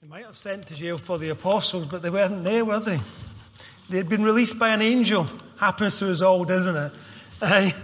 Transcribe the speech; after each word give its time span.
They 0.00 0.06
might 0.06 0.26
have 0.26 0.36
sent 0.36 0.68
to 0.68 0.76
jail 0.76 0.96
for 0.96 1.18
the 1.18 1.30
apostles, 1.30 1.88
but 1.88 2.02
they 2.02 2.10
weren't 2.10 2.44
there, 2.44 2.64
were 2.64 2.78
they? 2.78 3.00
They 3.90 3.96
had 3.96 4.08
been 4.08 4.22
released 4.22 4.56
by 4.56 4.68
an 4.68 4.80
angel. 4.80 5.26
Happens 5.58 5.98
to 5.98 6.12
us 6.12 6.22
all, 6.22 6.44
doesn't 6.44 6.92
it? 7.42 7.74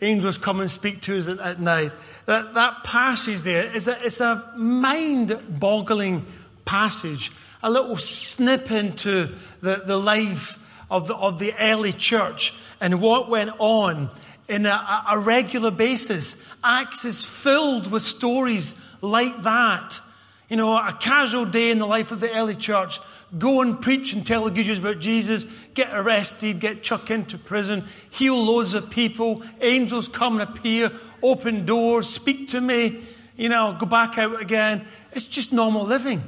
Angels 0.00 0.38
come 0.38 0.60
and 0.60 0.70
speak 0.70 1.02
to 1.02 1.18
us 1.18 1.28
at, 1.28 1.38
at 1.38 1.60
night. 1.60 1.92
That, 2.24 2.54
that 2.54 2.84
passage 2.84 3.42
there 3.42 3.70
is 3.76 3.86
a, 3.86 4.02
it's 4.02 4.22
a 4.22 4.50
mind 4.56 5.38
boggling 5.60 6.24
passage, 6.64 7.30
a 7.62 7.70
little 7.70 7.96
snip 7.96 8.70
into 8.70 9.34
the, 9.60 9.82
the 9.84 9.98
life 9.98 10.58
of 10.90 11.06
the, 11.06 11.16
of 11.16 11.38
the 11.38 11.52
early 11.60 11.92
church 11.92 12.54
and 12.80 13.02
what 13.02 13.28
went 13.28 13.50
on 13.58 14.08
in 14.48 14.64
a, 14.64 15.04
a 15.10 15.18
regular 15.18 15.70
basis. 15.70 16.38
Acts 16.64 17.04
is 17.04 17.22
filled 17.22 17.90
with 17.90 18.02
stories 18.02 18.74
like 19.02 19.42
that. 19.42 20.00
You 20.48 20.56
know, 20.56 20.76
a 20.76 20.92
casual 20.92 21.44
day 21.44 21.70
in 21.70 21.78
the 21.78 21.86
life 21.86 22.12
of 22.12 22.20
the 22.20 22.32
early 22.32 22.54
church. 22.54 23.00
Go 23.36 23.60
and 23.60 23.80
preach 23.80 24.12
and 24.12 24.24
tell 24.24 24.44
the 24.44 24.50
good 24.52 24.66
news 24.66 24.78
about 24.78 25.00
Jesus, 25.00 25.46
get 25.74 25.90
arrested, 25.92 26.60
get 26.60 26.84
chucked 26.84 27.10
into 27.10 27.36
prison, 27.36 27.84
heal 28.08 28.36
loads 28.36 28.72
of 28.72 28.88
people, 28.88 29.42
angels 29.60 30.06
come 30.06 30.38
and 30.38 30.48
appear, 30.48 30.92
open 31.22 31.66
doors, 31.66 32.08
speak 32.08 32.48
to 32.48 32.60
me, 32.60 33.04
you 33.36 33.48
know, 33.48 33.76
go 33.78 33.86
back 33.86 34.16
out 34.16 34.40
again. 34.40 34.86
It's 35.12 35.24
just 35.24 35.52
normal 35.52 35.84
living. 35.84 36.22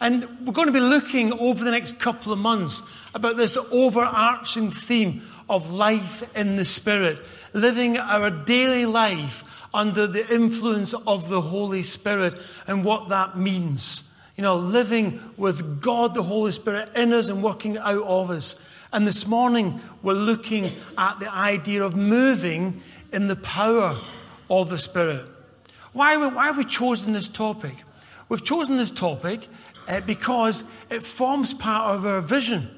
And 0.00 0.26
we're 0.46 0.54
going 0.54 0.68
to 0.68 0.72
be 0.72 0.80
looking 0.80 1.32
over 1.34 1.62
the 1.62 1.70
next 1.70 1.98
couple 1.98 2.32
of 2.32 2.38
months 2.38 2.82
about 3.14 3.36
this 3.36 3.58
overarching 3.70 4.70
theme 4.70 5.22
of 5.50 5.70
life 5.70 6.24
in 6.34 6.56
the 6.56 6.64
Spirit, 6.64 7.20
living 7.52 7.98
our 7.98 8.30
daily 8.30 8.86
life 8.86 9.44
under 9.72 10.06
the 10.06 10.32
influence 10.32 10.94
of 11.06 11.28
the 11.28 11.40
Holy 11.40 11.82
Spirit 11.82 12.34
and 12.66 12.84
what 12.84 13.08
that 13.08 13.36
means. 13.38 14.02
You 14.36 14.42
know, 14.42 14.56
living 14.56 15.20
with 15.36 15.80
God, 15.80 16.14
the 16.14 16.22
Holy 16.22 16.52
Spirit, 16.52 16.90
in 16.94 17.12
us 17.12 17.28
and 17.28 17.42
working 17.42 17.76
out 17.76 18.04
of 18.04 18.30
us. 18.30 18.54
And 18.92 19.06
this 19.06 19.26
morning, 19.26 19.80
we're 20.02 20.14
looking 20.14 20.72
at 20.96 21.18
the 21.18 21.32
idea 21.32 21.82
of 21.84 21.94
moving 21.94 22.80
in 23.12 23.28
the 23.28 23.36
power 23.36 24.00
of 24.48 24.70
the 24.70 24.78
Spirit. 24.78 25.26
Why, 25.92 26.16
why 26.16 26.46
have 26.46 26.56
we 26.56 26.64
chosen 26.64 27.12
this 27.12 27.28
topic? 27.28 27.76
We've 28.28 28.44
chosen 28.44 28.76
this 28.76 28.90
topic 28.90 29.48
uh, 29.88 30.00
because 30.00 30.64
it 30.90 31.02
forms 31.02 31.54
part 31.54 31.96
of 31.96 32.06
our 32.06 32.20
vision. 32.20 32.70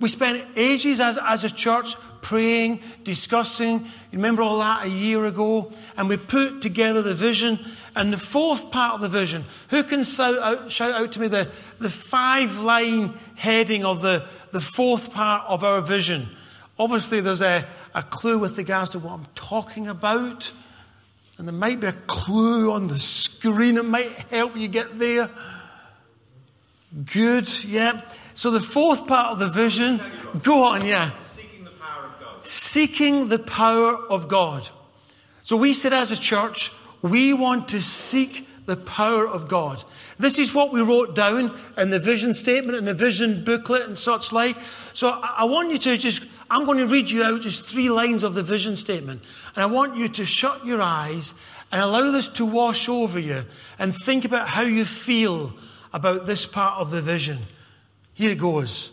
We 0.00 0.08
spent 0.08 0.46
ages 0.54 1.00
as, 1.00 1.18
as 1.20 1.44
a 1.44 1.50
church 1.50 1.96
praying, 2.22 2.80
discussing. 3.04 3.80
You 3.80 4.18
remember 4.18 4.42
all 4.42 4.58
that 4.58 4.86
a 4.86 4.88
year 4.88 5.24
ago? 5.26 5.72
And 5.96 6.08
we 6.08 6.16
put 6.16 6.62
together 6.62 7.02
the 7.02 7.14
vision. 7.14 7.58
And 7.96 8.12
the 8.12 8.18
fourth 8.18 8.70
part 8.70 8.94
of 8.94 9.00
the 9.00 9.08
vision, 9.08 9.44
who 9.70 9.82
can 9.82 10.04
shout 10.04 10.38
out, 10.38 10.70
shout 10.70 10.92
out 10.92 11.12
to 11.12 11.20
me 11.20 11.28
the, 11.28 11.48
the 11.80 11.90
five 11.90 12.58
line 12.58 13.18
heading 13.34 13.84
of 13.84 14.02
the, 14.02 14.26
the 14.52 14.60
fourth 14.60 15.12
part 15.12 15.44
of 15.48 15.64
our 15.64 15.80
vision? 15.80 16.28
Obviously, 16.78 17.20
there's 17.20 17.42
a, 17.42 17.66
a 17.94 18.02
clue 18.04 18.38
with 18.38 18.56
regards 18.56 18.90
to 18.90 19.00
what 19.00 19.14
I'm 19.14 19.26
talking 19.34 19.88
about. 19.88 20.52
And 21.38 21.46
there 21.46 21.54
might 21.54 21.80
be 21.80 21.86
a 21.86 21.92
clue 21.92 22.72
on 22.72 22.88
the 22.88 22.98
screen 22.98 23.76
that 23.76 23.84
might 23.84 24.10
help 24.30 24.56
you 24.56 24.68
get 24.68 24.98
there. 24.98 25.30
Good, 27.12 27.64
yeah. 27.64 28.00
So 28.34 28.50
the 28.50 28.60
fourth 28.60 29.06
part 29.06 29.32
of 29.32 29.38
the 29.38 29.48
vision, 29.48 30.00
go 30.42 30.62
on, 30.64 30.84
yeah. 30.84 31.14
Seeking 31.14 31.64
the 31.64 31.70
power 31.70 32.06
of 32.06 32.20
God. 32.20 32.27
Seeking 32.42 33.28
the 33.28 33.38
power 33.38 33.96
of 33.96 34.28
God. 34.28 34.68
So 35.42 35.56
we 35.56 35.72
said 35.72 35.92
as 35.92 36.10
a 36.10 36.16
church, 36.16 36.72
we 37.02 37.32
want 37.32 37.68
to 37.68 37.82
seek 37.82 38.46
the 38.66 38.76
power 38.76 39.26
of 39.26 39.48
God. 39.48 39.82
This 40.18 40.38
is 40.38 40.52
what 40.52 40.72
we 40.72 40.82
wrote 40.82 41.14
down 41.14 41.58
in 41.78 41.88
the 41.88 41.98
vision 41.98 42.34
statement 42.34 42.76
and 42.76 42.86
the 42.86 42.92
vision 42.92 43.42
booklet 43.42 43.86
and 43.86 43.96
such 43.96 44.30
like. 44.30 44.58
So 44.92 45.08
I 45.08 45.44
want 45.44 45.72
you 45.72 45.78
to 45.78 45.96
just, 45.96 46.22
I'm 46.50 46.66
going 46.66 46.76
to 46.78 46.86
read 46.86 47.10
you 47.10 47.22
out 47.22 47.40
just 47.40 47.66
three 47.66 47.88
lines 47.88 48.22
of 48.22 48.34
the 48.34 48.42
vision 48.42 48.76
statement. 48.76 49.22
And 49.56 49.62
I 49.62 49.66
want 49.66 49.96
you 49.96 50.06
to 50.08 50.26
shut 50.26 50.66
your 50.66 50.82
eyes 50.82 51.32
and 51.72 51.82
allow 51.82 52.10
this 52.10 52.28
to 52.28 52.44
wash 52.44 52.90
over 52.90 53.18
you 53.18 53.44
and 53.78 53.94
think 53.94 54.26
about 54.26 54.48
how 54.48 54.62
you 54.62 54.84
feel 54.84 55.54
about 55.94 56.26
this 56.26 56.44
part 56.44 56.78
of 56.78 56.90
the 56.90 57.00
vision. 57.00 57.38
Here 58.12 58.32
it 58.32 58.38
goes. 58.38 58.90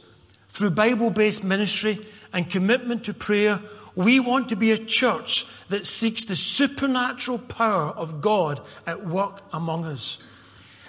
Through 0.48 0.72
Bible 0.72 1.10
based 1.10 1.44
ministry 1.44 2.00
and 2.36 2.50
commitment 2.50 3.06
to 3.06 3.14
prayer, 3.14 3.62
we 3.96 4.20
want 4.20 4.50
to 4.50 4.58
be 4.58 4.74
a 4.74 4.78
church 4.78 5.48
that 5.70 5.88
seeks 5.88 6.26
the 6.26 6.36
supernatural 6.36 7.40
power 7.40 7.92
of 7.92 8.20
God 8.20 8.60
at 8.86 9.08
work 9.08 9.42
among 9.54 9.86
us. 9.86 10.18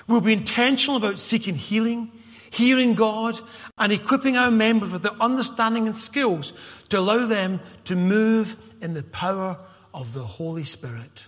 We'll 0.08 0.20
be 0.20 0.32
intentional 0.32 0.96
about 0.96 1.20
seeking 1.20 1.54
healing, 1.54 2.10
hearing 2.50 2.94
God, 2.94 3.40
and 3.78 3.92
equipping 3.92 4.36
our 4.36 4.50
members 4.50 4.90
with 4.90 5.04
the 5.04 5.14
understanding 5.22 5.86
and 5.86 5.96
skills 5.96 6.52
to 6.88 6.98
allow 6.98 7.26
them 7.26 7.60
to 7.84 7.94
move 7.94 8.56
in 8.82 8.94
the 8.94 9.04
power 9.04 9.56
of 9.94 10.14
the 10.14 10.24
Holy 10.24 10.64
Spirit. 10.64 11.26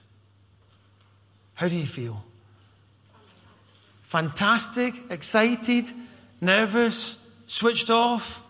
How 1.55 1.69
do 1.69 1.77
you 1.77 1.87
feel? 1.87 2.25
Fantastic, 4.03 4.95
excited, 5.11 5.87
nervous, 6.41 7.19
switched 7.47 7.89
off? 7.89 8.43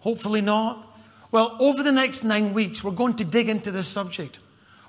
Hopefully 0.00 0.40
not. 0.40 0.86
Well, 1.30 1.56
over 1.60 1.82
the 1.82 1.92
next 1.92 2.24
nine 2.24 2.54
weeks, 2.54 2.82
we're 2.82 2.90
going 2.90 3.14
to 3.16 3.24
dig 3.24 3.48
into 3.48 3.70
this 3.70 3.88
subject. 3.88 4.38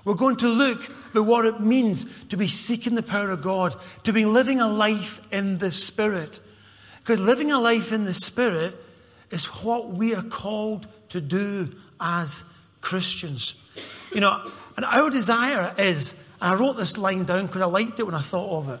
We're 0.04 0.14
going 0.14 0.36
to 0.36 0.48
look 0.48 0.90
at 1.14 1.20
what 1.20 1.44
it 1.44 1.60
means 1.60 2.04
to 2.30 2.36
be 2.36 2.48
seeking 2.48 2.96
the 2.96 3.02
power 3.02 3.30
of 3.30 3.42
God, 3.42 3.76
to 4.04 4.12
be 4.12 4.24
living 4.24 4.58
a 4.58 4.66
life 4.66 5.20
in 5.30 5.58
the 5.58 5.70
Spirit. 5.70 6.40
Because 6.98 7.20
living 7.20 7.52
a 7.52 7.58
life 7.58 7.92
in 7.92 8.04
the 8.04 8.14
Spirit 8.14 8.74
is 9.30 9.44
what 9.46 9.90
we 9.90 10.14
are 10.14 10.22
called 10.22 10.88
to 11.10 11.20
do 11.20 11.70
as 12.00 12.42
Christians. 12.80 13.54
You 14.12 14.20
know, 14.20 14.50
and 14.76 14.84
our 14.84 15.10
desire 15.10 15.72
is, 15.78 16.12
and 16.40 16.54
I 16.54 16.58
wrote 16.58 16.76
this 16.76 16.98
line 16.98 17.24
down 17.24 17.46
because 17.46 17.62
I 17.62 17.66
liked 17.66 18.00
it 18.00 18.04
when 18.04 18.16
I 18.16 18.20
thought 18.20 18.58
of 18.58 18.68
it 18.70 18.80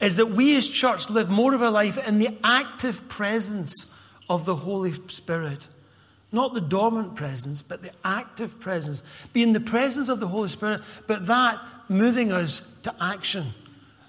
is 0.00 0.16
that 0.16 0.26
we 0.26 0.56
as 0.56 0.68
church 0.68 1.10
live 1.10 1.28
more 1.28 1.54
of 1.54 1.62
our 1.62 1.70
life 1.70 1.98
in 1.98 2.18
the 2.18 2.36
active 2.44 3.08
presence 3.08 3.87
of 4.28 4.44
the 4.44 4.56
Holy 4.56 4.94
Spirit. 5.08 5.66
Not 6.30 6.52
the 6.52 6.60
dormant 6.60 7.14
presence, 7.14 7.62
but 7.62 7.82
the 7.82 7.92
active 8.04 8.60
presence. 8.60 9.02
Be 9.32 9.42
in 9.42 9.54
the 9.54 9.60
presence 9.60 10.08
of 10.08 10.20
the 10.20 10.28
Holy 10.28 10.48
Spirit, 10.48 10.82
but 11.06 11.26
that 11.26 11.60
moving 11.88 12.32
us 12.32 12.62
to 12.82 12.94
action. 13.02 13.54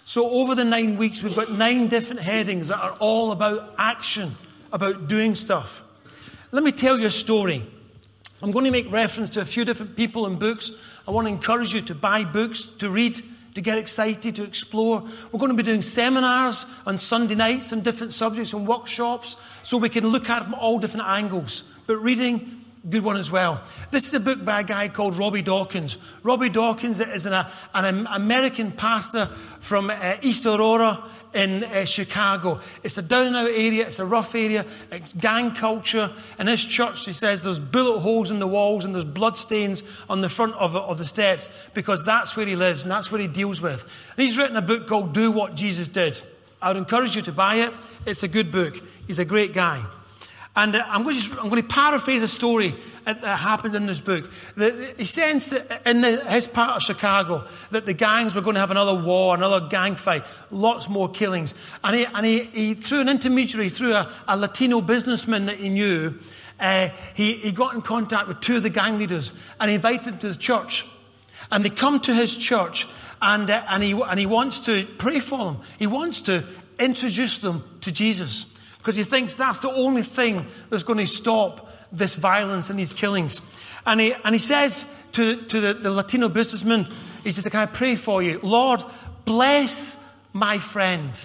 So, 0.04 0.30
over 0.30 0.56
the 0.56 0.66
nine 0.66 0.98
weeks, 0.98 1.22
we've 1.22 1.36
got 1.36 1.52
nine 1.52 1.88
different 1.88 2.22
headings 2.22 2.70
that 2.70 2.80
are 2.80 2.98
all 3.00 3.32
about 3.32 3.76
action, 3.78 4.36
about 4.74 5.08
doing 5.08 5.36
stuff. 5.36 5.84
Let 6.52 6.64
me 6.64 6.72
tell 6.72 7.00
you 7.00 7.08
a 7.08 7.12
story. 7.12 7.64
I'm 8.42 8.52
going 8.52 8.66
to 8.66 8.72
make 8.72 8.92
reference 8.92 9.30
to 9.32 9.42
a 9.42 9.46
few 9.46 9.66
different 9.66 9.96
people 9.96 10.26
and 10.26 10.40
books. 10.40 10.72
I 11.08 11.12
want 11.12 11.28
to 11.28 11.34
encourage 11.34 11.74
you 11.74 11.82
to 11.82 11.96
buy 11.96 12.24
books, 12.24 12.64
to 12.80 12.90
read, 12.90 13.22
to 13.54 13.62
get 13.62 13.78
excited, 13.78 14.36
to 14.36 14.44
explore. 14.44 15.02
We're 15.32 15.40
going 15.40 15.52
to 15.52 15.58
be 15.58 15.64
doing 15.64 15.82
seminars 15.82 16.66
on 16.86 16.98
Sunday 16.98 17.36
nights 17.36 17.74
on 17.74 17.82
different 17.82 18.14
subjects 18.14 18.54
and 18.54 18.68
workshops 18.68 19.38
so 19.64 19.78
we 19.78 19.90
can 19.90 20.08
look 20.08 20.30
at 20.30 20.44
from 20.44 20.54
all 20.54 20.80
different 20.80 21.08
angles. 21.08 21.64
But 21.88 21.98
reading, 21.98 22.66
good 22.88 23.04
one 23.04 23.18
as 23.18 23.32
well. 23.32 23.62
This 23.92 24.08
is 24.08 24.14
a 24.14 24.20
book 24.20 24.46
by 24.46 24.62
a 24.62 24.64
guy 24.64 24.88
called 24.88 25.18
Robby 25.18 25.42
Dawkins. 25.42 25.98
Robby 26.24 26.50
Dawkins 26.50 27.00
is 27.00 27.26
an, 27.26 27.46
an 27.74 28.08
American 28.08 28.72
pastor 28.72 29.26
from 29.60 29.90
uh, 29.90 30.16
East 30.22 30.46
Aurora 30.46 31.04
in 31.34 31.64
uh, 31.64 31.86
Chicago. 31.86 32.60
It's 32.84 32.98
a 32.98 33.02
down 33.02 33.36
out 33.36 33.50
area, 33.50 33.86
it's 33.88 34.00
a 34.00 34.06
rough 34.06 34.36
area, 34.36 34.66
it's 34.92 35.14
gang 35.14 35.52
culture. 35.52 36.12
In 36.40 36.48
his 36.48 36.64
church, 36.64 37.06
he 37.06 37.14
says 37.14 37.44
there's 37.44 37.60
bullet 37.60 38.00
holes 38.00 38.32
in 38.32 38.40
the 38.40 38.48
walls 38.48 38.86
and 38.86 38.94
there's 38.94 39.06
blood 39.06 39.38
stains 39.38 39.84
on 40.10 40.22
the 40.22 40.30
front 40.30 40.56
of, 40.56 40.76
of 40.76 40.98
the 40.98 41.06
steps 41.06 41.50
because 41.74 42.06
that's 42.06 42.36
where 42.36 42.46
he 42.46 42.56
lives 42.56 42.84
and 42.84 42.92
that's 42.92 43.12
where 43.12 43.22
he 43.22 43.28
deals 43.28 43.62
with. 43.62 43.84
And 44.18 44.26
he's 44.26 44.38
written 44.38 44.58
a 44.58 44.62
book 44.62 44.88
called 44.88 45.14
Do 45.14 45.32
What 45.32 45.56
Jesus 45.56 45.88
Did. 45.88 46.20
I 46.62 46.70
would 46.70 46.78
encourage 46.78 47.16
you 47.16 47.22
to 47.24 47.32
buy 47.32 47.56
it. 47.56 47.74
It's 48.06 48.24
a 48.24 48.28
good 48.28 48.52
book. 48.52 48.82
He's 49.08 49.20
a 49.20 49.26
great 49.26 49.54
guy. 49.54 49.84
And 50.60 50.76
uh, 50.76 50.84
I'm, 50.90 51.04
going 51.04 51.18
to, 51.18 51.40
I'm, 51.40 51.48
going 51.48 51.62
to, 51.62 51.68
paraphrase 51.68 52.22
a 52.22 52.28
story 52.28 52.76
that, 53.06 53.24
happened 53.24 53.76
in 53.76 53.86
this 53.86 54.02
book. 54.02 54.30
The, 54.56 54.94
he 54.98 55.06
sensed 55.06 55.52
that 55.52 55.88
in 55.88 56.02
the, 56.02 56.18
his 56.30 56.48
part 56.48 56.76
of 56.76 56.82
Chicago 56.82 57.48
that 57.72 57.86
the 57.86 57.94
gangs 57.94 58.36
were 58.36 58.42
going 58.42 58.56
to 58.56 58.60
have 58.60 58.70
another 58.70 58.94
war, 58.94 59.34
another 59.36 59.70
gang 59.70 59.96
fight, 59.96 60.26
lots 60.52 60.90
more 60.90 61.08
killings. 61.08 61.56
And 61.82 61.96
he, 61.96 62.06
and 62.06 62.26
he, 62.26 62.44
he 62.44 62.74
through 62.74 63.00
an 63.00 63.08
intermediary, 63.08 63.70
through 63.70 63.94
a, 63.94 64.12
a 64.28 64.36
Latino 64.36 64.82
businessman 64.82 65.46
that 65.46 65.56
he 65.56 65.70
knew, 65.70 66.20
uh, 66.60 66.90
he, 67.14 67.36
he 67.36 67.54
got 67.54 67.74
in 67.74 67.82
contact 67.82 68.28
with 68.28 68.42
two 68.42 68.58
of 68.58 68.64
the 68.64 68.70
gang 68.70 68.98
leaders 68.98 69.32
and 69.62 69.70
he 69.70 69.76
invited 69.76 70.08
them 70.08 70.20
to 70.20 70.28
the 70.28 70.36
church. 70.38 70.86
And 71.52 71.64
they 71.64 71.70
come 71.70 72.02
to 72.02 72.14
his 72.14 72.36
church 72.36 72.86
and, 73.22 73.50
uh, 73.50 73.64
and, 73.70 73.82
he, 73.82 73.94
and 73.94 74.20
he 74.20 74.26
wants 74.26 74.60
to 74.62 74.86
pray 74.98 75.22
for 75.22 75.38
them. 75.38 75.62
He 75.78 75.88
wants 75.88 76.22
to 76.24 76.46
introduce 76.78 77.38
them 77.38 77.64
to 77.80 77.94
Jesus 77.94 78.46
because 78.80 78.96
he 78.96 79.04
thinks 79.04 79.36
that's 79.36 79.60
the 79.60 79.70
only 79.70 80.02
thing 80.02 80.48
that's 80.70 80.84
going 80.84 81.00
to 81.00 81.08
stop 81.08 81.70
this 81.92 82.16
violence 82.16 82.70
and 82.70 82.80
these 82.80 82.94
killings. 82.94 83.42
And 83.86 84.02
he, 84.02 84.14
and 84.24 84.34
he 84.34 84.40
says 84.40 84.86
to, 85.14 85.42
to 85.44 85.60
the, 85.60 85.74
the 85.74 85.92
Latino 85.92 86.30
businessman, 86.30 86.92
he 87.24 87.32
says, 87.32 87.44
Can 87.46 87.60
I 87.60 87.66
pray 87.66 87.96
for 87.96 88.24
you? 88.24 88.40
Lord, 88.42 88.82
bless 89.26 89.98
my 90.34 90.60
friend. 90.60 91.20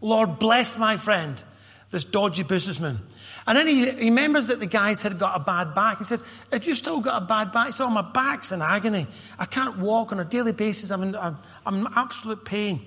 Lord, 0.00 0.38
bless 0.38 0.76
my 0.76 0.96
friend, 0.96 1.42
this 1.90 2.04
dodgy 2.04 2.42
businessman. 2.42 3.00
And 3.46 3.58
then 3.58 3.66
he, 3.66 3.90
he 3.90 4.04
remembers 4.10 4.46
that 4.46 4.60
the 4.60 4.66
guys 4.66 5.02
had 5.02 5.18
got 5.18 5.40
a 5.40 5.42
bad 5.42 5.74
back. 5.74 5.98
He 5.98 6.04
said, 6.04 6.20
If 6.50 6.66
you've 6.66 6.76
still 6.76 7.00
got 7.00 7.22
a 7.22 7.24
bad 7.24 7.52
back, 7.52 7.66
he 7.66 7.72
said, 7.72 7.84
Oh, 7.84 7.90
my 7.90 8.02
back's 8.02 8.52
in 8.52 8.60
agony. 8.62 9.06
I 9.38 9.46
can't 9.46 9.78
walk 9.78 10.12
on 10.12 10.20
a 10.20 10.24
daily 10.24 10.52
basis. 10.52 10.90
I'm 10.90 11.02
in, 11.02 11.16
I'm, 11.16 11.38
I'm 11.64 11.86
in 11.86 11.92
absolute 11.96 12.44
pain. 12.44 12.86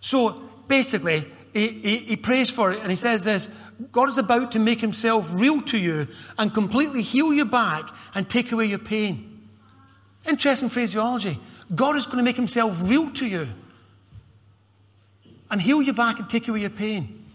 So 0.00 0.42
basically, 0.68 1.30
he, 1.52 1.98
he, 1.98 2.16
prays 2.16 2.50
for 2.50 2.72
it 2.72 2.80
and 2.80 2.90
he 2.90 2.96
says 2.96 3.24
this 3.24 3.48
God 3.90 4.08
is 4.08 4.16
about 4.16 4.52
to 4.52 4.58
make 4.58 4.80
himself 4.80 5.28
real 5.32 5.60
to 5.62 5.78
you 5.78 6.06
and 6.38 6.52
completely 6.52 7.02
heal 7.02 7.32
your 7.32 7.46
back 7.46 7.88
and 8.14 8.28
take 8.28 8.52
away 8.52 8.66
your 8.66 8.78
pain. 8.78 9.48
Interesting 10.26 10.68
phraseology. 10.68 11.38
God 11.74 11.96
is 11.96 12.06
going 12.06 12.18
to 12.18 12.22
make 12.22 12.36
himself 12.36 12.78
real 12.82 13.10
to 13.10 13.26
you 13.26 13.48
and 15.50 15.60
heal 15.60 15.82
your 15.82 15.94
back 15.94 16.18
and 16.18 16.28
take 16.28 16.48
away 16.48 16.60
your 16.60 16.70
pain. 16.70 17.26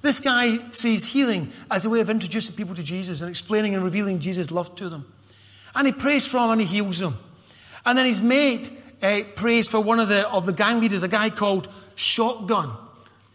This 0.00 0.18
guy 0.18 0.68
sees 0.70 1.04
healing 1.04 1.52
as 1.70 1.84
a 1.84 1.90
way 1.90 2.00
of 2.00 2.10
introducing 2.10 2.56
people 2.56 2.74
to 2.74 2.82
Jesus 2.82 3.20
and 3.20 3.30
explaining 3.30 3.74
and 3.74 3.84
revealing 3.84 4.18
Jesus' 4.18 4.50
love 4.50 4.74
to 4.76 4.88
them. 4.88 5.06
And 5.74 5.86
he 5.86 5.92
prays 5.92 6.26
for 6.26 6.38
them 6.38 6.50
and 6.50 6.60
he 6.60 6.66
heals 6.66 6.98
them. 6.98 7.18
And 7.86 7.96
then 7.96 8.06
his 8.06 8.20
mate 8.20 8.70
uh, 9.00 9.20
prays 9.36 9.68
for 9.68 9.80
one 9.80 10.00
of 10.00 10.08
the, 10.08 10.28
of 10.28 10.46
the 10.46 10.52
gang 10.52 10.80
leaders, 10.80 11.02
a 11.02 11.08
guy 11.08 11.30
called 11.30 11.68
Shotgun. 11.94 12.76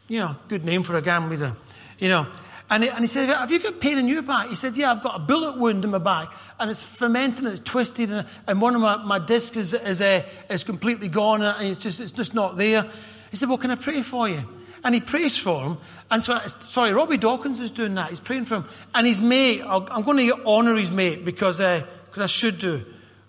You 0.07 0.19
know, 0.19 0.36
good 0.48 0.63
name 0.63 0.83
for 0.83 0.95
a 0.95 1.01
gang 1.01 1.30
leader. 1.30 1.56
You 2.00 2.09
know, 2.09 2.27
and 2.69 2.83
he, 2.83 2.89
and 2.89 3.00
he 3.00 3.07
said, 3.07 3.30
Have 3.30 3.51
you 3.51 3.59
got 3.59 3.80
pain 3.80 3.98
in 3.98 4.07
your 4.07 4.21
back? 4.21 4.50
He 4.50 4.56
said, 4.56 4.75
Yeah, 4.75 4.92
I've 4.92 5.01
got 5.01 5.15
a 5.15 5.19
bullet 5.19 5.57
wound 5.57 5.83
in 5.83 5.92
my 5.92 5.98
back, 6.00 6.33
and 6.59 6.69
it's 6.69 6.83
fermenting, 6.83 7.45
and 7.45 7.57
it's 7.57 7.69
twisted, 7.69 8.12
and, 8.12 8.27
and 8.45 8.62
one 8.62 8.75
of 8.75 8.81
my, 8.81 8.98
my 8.98 9.19
discs 9.19 9.56
is, 9.57 9.74
is, 9.74 10.01
uh, 10.01 10.27
is 10.50 10.63
completely 10.63 11.07
gone, 11.07 11.42
and 11.42 11.68
it's 11.68 11.80
just, 11.80 12.00
it's 12.00 12.12
just 12.12 12.33
not 12.33 12.57
there. 12.57 12.86
He 13.31 13.38
said, 13.38 13.48
Well, 13.50 13.57
can 13.57 13.71
I 13.71 13.75
pray 13.75 14.01
for 14.01 14.27
you? 14.27 14.44
And 14.83 14.94
he 14.94 15.01
prays 15.01 15.38
for 15.38 15.63
him. 15.63 15.77
And 16.12 16.24
so, 16.24 16.39
sorry, 16.60 16.94
Robby 16.94 17.18
Dawkins 17.18 17.60
is 17.60 17.71
doing 17.71 17.95
that. 17.95 18.10
He's 18.10 18.19
praying 18.19 18.45
for 18.45 18.57
him. 18.57 18.65
And 18.94 19.07
his 19.07 19.21
mate, 19.21 19.62
i 19.62 19.75
am 19.75 20.03
going 20.03 20.18
to 20.18 20.45
honour 20.45 20.75
his 20.75 20.92
mate 20.92 21.25
because 21.25 21.60
uh, 21.60 21.86
cause 22.12 22.24
I 22.24 22.27
should 22.27 22.60
do. 22.60 22.86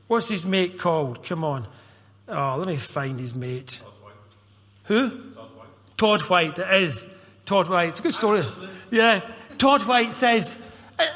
What's 0.06 0.28
his 0.28 0.46
mate 0.46 0.78
called? 0.78 1.24
Come 1.24 1.44
on. 1.44 1.66
Oh, 2.28 2.56
let 2.58 2.69
me 2.69 2.76
find 2.76 3.19
his 3.19 3.34
mate. 3.34 3.81
Who? 4.84 5.27
Todd 5.98 6.22
White. 6.22 6.58
It 6.58 6.82
is. 6.82 7.06
Todd 7.44 7.68
White. 7.68 7.90
It's 7.90 7.98
a 7.98 8.02
good 8.02 8.14
story. 8.14 8.44
Yeah. 8.90 9.20
Todd 9.58 9.86
White 9.86 10.14
says, 10.14 10.56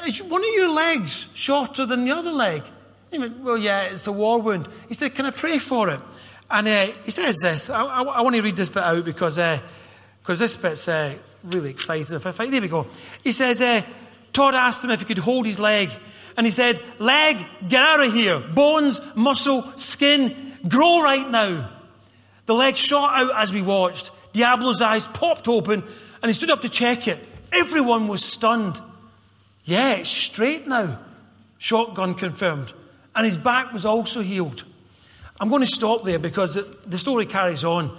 Is 0.05 0.21
one 0.21 0.41
of 0.41 0.53
your 0.53 0.69
legs 0.69 1.29
shorter 1.33 1.87
than 1.87 2.05
the 2.05 2.11
other 2.11 2.31
leg? 2.31 2.63
He 3.09 3.17
went, 3.17 3.39
Well, 3.39 3.57
yeah, 3.57 3.85
it's 3.85 4.05
a 4.05 4.11
war 4.11 4.41
wound. 4.41 4.67
He 4.87 4.93
said, 4.93 5.15
Can 5.15 5.25
I 5.25 5.31
pray 5.31 5.57
for 5.57 5.89
it? 5.89 5.99
And 6.51 6.67
uh, 6.67 6.87
he 7.05 7.11
says 7.11 7.37
this. 7.39 7.69
I, 7.69 7.81
I, 7.83 8.03
I, 8.03 8.21
want 8.21 8.35
to 8.35 8.41
read 8.41 8.55
this 8.55 8.69
bit 8.69 8.83
out 8.83 9.05
because 9.05 9.39
uh, 9.39 9.59
cause 10.23 10.37
this 10.37 10.55
bit's 10.55 10.87
uh, 10.87 11.17
really 11.43 11.71
exciting. 11.71 12.15
If 12.15 12.27
I 12.27 12.31
find, 12.31 12.53
there 12.53 12.61
we 12.61 12.67
go. 12.67 12.85
He 13.23 13.31
says, 13.31 13.61
uh, 13.61 13.81
Todd 14.33 14.53
asked 14.53 14.83
him 14.83 14.91
if 14.91 14.99
he 14.99 15.05
could 15.05 15.17
hold 15.17 15.45
his 15.45 15.59
leg. 15.59 15.89
And 16.35 16.45
he 16.45 16.51
said, 16.51 16.81
Leg, 16.99 17.37
get 17.67 17.81
out 17.81 18.03
of 18.03 18.13
here. 18.13 18.41
Bones, 18.41 18.99
muscle, 19.15 19.77
skin, 19.77 20.57
grow 20.67 21.01
right 21.01 21.29
now. 21.29 21.69
The 22.45 22.53
leg 22.53 22.75
shot 22.75 23.13
out 23.13 23.41
as 23.41 23.53
we 23.53 23.61
watched. 23.61 24.11
Diablo's 24.33 24.81
eyes 24.81 25.07
popped 25.07 25.47
open 25.47 25.83
and 26.21 26.29
he 26.29 26.33
stood 26.33 26.49
up 26.49 26.61
to 26.61 26.69
check 26.69 27.07
it. 27.07 27.19
Everyone 27.51 28.07
was 28.07 28.23
stunned. 28.23 28.81
Yeah, 29.63 29.93
it's 29.93 30.09
straight 30.09 30.67
now. 30.67 30.99
Shotgun 31.57 32.15
confirmed. 32.15 32.73
And 33.15 33.25
his 33.25 33.37
back 33.37 33.71
was 33.71 33.85
also 33.85 34.21
healed. 34.21 34.65
I'm 35.39 35.49
going 35.49 35.61
to 35.61 35.67
stop 35.67 36.03
there 36.03 36.19
because 36.19 36.55
the, 36.85 36.97
story 36.97 37.25
carries 37.25 37.63
on. 37.63 37.97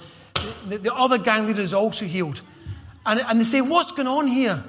The, 0.66 0.78
the, 0.78 0.94
other 0.94 1.18
gang 1.18 1.46
leader 1.46 1.62
is 1.62 1.74
also 1.74 2.04
healed. 2.04 2.42
And, 3.06 3.20
and 3.20 3.40
they 3.40 3.44
say, 3.44 3.60
What's 3.60 3.92
going 3.92 4.08
on 4.08 4.26
here? 4.26 4.64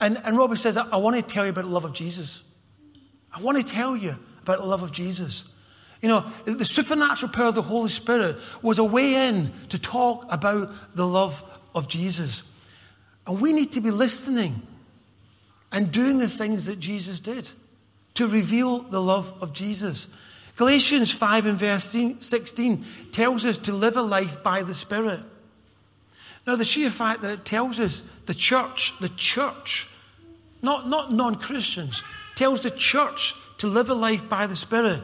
And, 0.00 0.20
and 0.24 0.36
Robby 0.36 0.56
says, 0.56 0.76
I, 0.76 0.86
I 0.88 0.96
want 0.96 1.16
to 1.16 1.22
tell 1.22 1.44
you 1.44 1.50
about 1.50 1.64
the 1.64 1.70
love 1.70 1.84
of 1.84 1.92
Jesus. 1.92 2.42
I 3.34 3.40
want 3.40 3.58
to 3.58 3.64
tell 3.64 3.96
you 3.96 4.16
about 4.42 4.58
the 4.58 4.66
love 4.66 4.82
of 4.82 4.92
Jesus. 4.92 5.44
You 6.02 6.08
know, 6.08 6.26
the 6.44 6.64
supernatural 6.64 7.30
power 7.32 7.46
of 7.46 7.54
the 7.54 7.62
Holy 7.62 7.88
Spirit 7.88 8.36
was 8.60 8.78
a 8.78 8.84
way 8.84 9.28
in 9.28 9.52
to 9.68 9.78
talk 9.78 10.26
about 10.30 10.96
the 10.96 11.06
love 11.06 11.44
of 11.76 11.88
Jesus. 11.88 12.42
And 13.24 13.40
we 13.40 13.52
need 13.52 13.70
to 13.72 13.80
be 13.80 13.92
listening 13.92 14.62
and 15.70 15.92
doing 15.92 16.18
the 16.18 16.28
things 16.28 16.66
that 16.66 16.80
Jesus 16.80 17.20
did 17.20 17.48
to 18.14 18.26
reveal 18.26 18.80
the 18.80 19.00
love 19.00 19.32
of 19.40 19.52
Jesus. 19.52 20.08
Galatians 20.56 21.12
5 21.12 21.46
and 21.46 21.58
verse 21.58 21.94
16 22.18 22.84
tells 23.12 23.46
us 23.46 23.56
to 23.58 23.72
live 23.72 23.96
a 23.96 24.02
life 24.02 24.42
by 24.42 24.64
the 24.64 24.74
Spirit. 24.74 25.20
Now, 26.48 26.56
the 26.56 26.64
sheer 26.64 26.90
fact 26.90 27.22
that 27.22 27.30
it 27.30 27.44
tells 27.44 27.78
us 27.78 28.02
the 28.26 28.34
church, 28.34 28.92
the 29.00 29.08
church, 29.10 29.88
not, 30.60 30.88
not 30.88 31.12
non 31.12 31.36
Christians, 31.36 32.02
tells 32.34 32.64
the 32.64 32.70
church 32.72 33.36
to 33.58 33.68
live 33.68 33.88
a 33.88 33.94
life 33.94 34.28
by 34.28 34.48
the 34.48 34.56
Spirit 34.56 35.02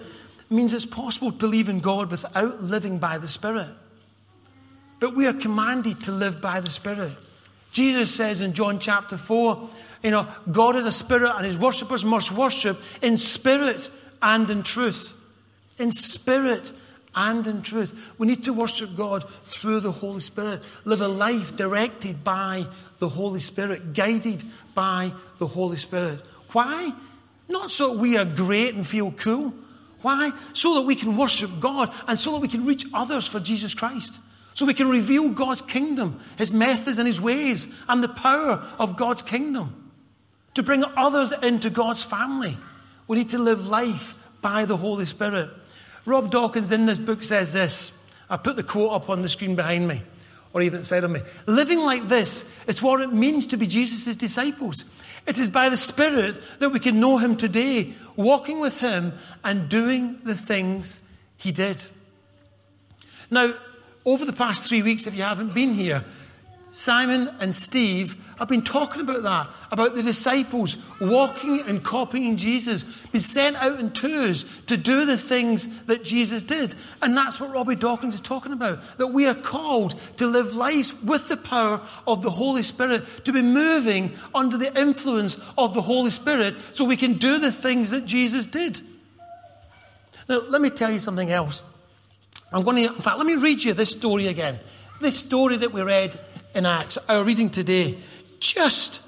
means 0.50 0.72
it's 0.72 0.86
possible 0.86 1.30
to 1.30 1.36
believe 1.36 1.68
in 1.68 1.80
God 1.80 2.10
without 2.10 2.62
living 2.62 2.98
by 2.98 3.18
the 3.18 3.28
Spirit. 3.28 3.68
But 5.00 5.14
we 5.14 5.26
are 5.26 5.32
commanded 5.32 6.02
to 6.04 6.12
live 6.12 6.40
by 6.40 6.60
the 6.60 6.70
Spirit. 6.70 7.12
Jesus 7.72 8.14
says 8.14 8.40
in 8.40 8.54
John 8.54 8.78
chapter 8.78 9.16
4, 9.16 9.68
you 10.02 10.10
know, 10.10 10.28
God 10.50 10.76
is 10.76 10.86
a 10.86 10.92
spirit 10.92 11.32
and 11.36 11.44
his 11.44 11.58
worshippers 11.58 12.04
must 12.04 12.32
worship 12.32 12.80
in 13.02 13.16
spirit 13.16 13.90
and 14.22 14.48
in 14.48 14.62
truth. 14.62 15.14
In 15.78 15.92
spirit 15.92 16.72
and 17.14 17.46
in 17.46 17.62
truth. 17.62 17.94
We 18.16 18.26
need 18.26 18.44
to 18.44 18.52
worship 18.52 18.96
God 18.96 19.24
through 19.44 19.80
the 19.80 19.92
Holy 19.92 20.20
Spirit. 20.20 20.62
Live 20.84 21.00
a 21.00 21.08
life 21.08 21.56
directed 21.56 22.22
by 22.22 22.66
the 22.98 23.08
Holy 23.08 23.40
Spirit, 23.40 23.92
guided 23.92 24.44
by 24.74 25.12
the 25.38 25.46
Holy 25.46 25.76
Spirit. 25.76 26.20
Why? 26.52 26.92
Not 27.48 27.70
so 27.70 27.92
we 27.92 28.16
are 28.16 28.24
great 28.24 28.74
and 28.74 28.86
feel 28.86 29.10
cool. 29.12 29.52
Why? 30.02 30.32
So 30.52 30.74
that 30.74 30.82
we 30.82 30.94
can 30.94 31.16
worship 31.16 31.60
God 31.60 31.92
and 32.06 32.18
so 32.18 32.32
that 32.32 32.40
we 32.40 32.48
can 32.48 32.64
reach 32.64 32.86
others 32.94 33.26
for 33.26 33.40
Jesus 33.40 33.74
Christ. 33.74 34.20
So 34.54 34.66
we 34.66 34.74
can 34.74 34.88
reveal 34.88 35.28
God's 35.28 35.62
kingdom, 35.62 36.20
His 36.36 36.52
methods 36.52 36.98
and 36.98 37.06
His 37.06 37.20
ways, 37.20 37.68
and 37.88 38.02
the 38.02 38.08
power 38.08 38.64
of 38.78 38.96
God's 38.96 39.22
kingdom. 39.22 39.90
To 40.54 40.62
bring 40.62 40.84
others 40.96 41.32
into 41.42 41.70
God's 41.70 42.02
family, 42.02 42.58
we 43.06 43.18
need 43.18 43.30
to 43.30 43.38
live 43.38 43.66
life 43.66 44.16
by 44.40 44.64
the 44.64 44.76
Holy 44.76 45.06
Spirit. 45.06 45.50
Rob 46.04 46.30
Dawkins 46.30 46.72
in 46.72 46.86
this 46.86 46.98
book 46.98 47.22
says 47.22 47.52
this. 47.52 47.92
I 48.28 48.36
put 48.36 48.56
the 48.56 48.62
quote 48.62 48.92
up 48.92 49.08
on 49.08 49.22
the 49.22 49.28
screen 49.28 49.54
behind 49.54 49.86
me, 49.86 50.02
or 50.52 50.62
even 50.62 50.80
inside 50.80 51.04
of 51.04 51.10
me. 51.10 51.20
Living 51.46 51.80
like 51.80 52.08
this, 52.08 52.44
it's 52.66 52.82
what 52.82 53.00
it 53.00 53.12
means 53.12 53.46
to 53.48 53.56
be 53.56 53.66
Jesus' 53.66 54.16
disciples. 54.16 54.84
It 55.26 55.38
is 55.38 55.50
by 55.50 55.68
the 55.68 55.76
Spirit 55.76 56.40
that 56.60 56.70
we 56.70 56.80
can 56.80 57.00
know 57.00 57.18
Him 57.18 57.36
today, 57.36 57.94
walking 58.16 58.60
with 58.60 58.80
Him 58.80 59.12
and 59.44 59.68
doing 59.68 60.18
the 60.24 60.34
things 60.34 61.00
He 61.36 61.52
did. 61.52 61.84
Now, 63.30 63.54
over 64.04 64.24
the 64.24 64.32
past 64.32 64.68
three 64.68 64.82
weeks, 64.82 65.06
if 65.06 65.14
you 65.14 65.22
haven't 65.22 65.52
been 65.52 65.74
here, 65.74 66.04
Simon 66.70 67.34
and 67.40 67.54
Steve 67.54 68.16
have 68.38 68.48
been 68.48 68.62
talking 68.62 69.00
about 69.00 69.22
that, 69.22 69.48
about 69.72 69.94
the 69.94 70.02
disciples 70.02 70.76
walking 71.00 71.60
and 71.62 71.82
copying 71.82 72.36
Jesus, 72.36 72.84
been 73.10 73.20
sent 73.20 73.56
out 73.56 73.80
in 73.80 73.90
tours 73.90 74.44
to 74.66 74.76
do 74.76 75.06
the 75.06 75.16
things 75.16 75.66
that 75.84 76.04
Jesus 76.04 76.42
did. 76.42 76.74
And 77.02 77.16
that's 77.16 77.40
what 77.40 77.50
Robby 77.50 77.74
Dawkins 77.74 78.14
is 78.14 78.20
talking 78.20 78.52
about, 78.52 78.98
that 78.98 79.08
we 79.08 79.26
are 79.26 79.34
called 79.34 79.98
to 80.18 80.26
live 80.26 80.54
lives 80.54 80.94
with 81.02 81.28
the 81.28 81.36
power 81.36 81.80
of 82.06 82.22
the 82.22 82.30
Holy 82.30 82.62
Spirit, 82.62 83.24
to 83.24 83.32
be 83.32 83.42
moving 83.42 84.14
under 84.34 84.56
the 84.56 84.78
influence 84.78 85.36
of 85.56 85.74
the 85.74 85.82
Holy 85.82 86.10
Spirit 86.10 86.56
so 86.74 86.84
we 86.84 86.96
can 86.96 87.14
do 87.14 87.38
the 87.38 87.50
things 87.50 87.90
that 87.90 88.04
Jesus 88.04 88.46
did. 88.46 88.80
Now, 90.28 90.42
let 90.48 90.60
me 90.60 90.70
tell 90.70 90.92
you 90.92 91.00
something 91.00 91.30
else. 91.30 91.64
I'm 92.52 92.62
going 92.62 92.76
to, 92.76 92.94
in 92.94 93.02
fact, 93.02 93.18
let 93.18 93.26
me 93.26 93.34
read 93.34 93.64
you 93.64 93.72
this 93.72 93.90
story 93.90 94.28
again. 94.28 94.58
This 95.00 95.18
story 95.18 95.56
that 95.58 95.72
we 95.72 95.80
read 95.82 96.18
in 96.54 96.66
Acts, 96.66 96.98
our 97.08 97.24
reading 97.24 97.50
today. 97.50 97.98
Just, 98.40 99.00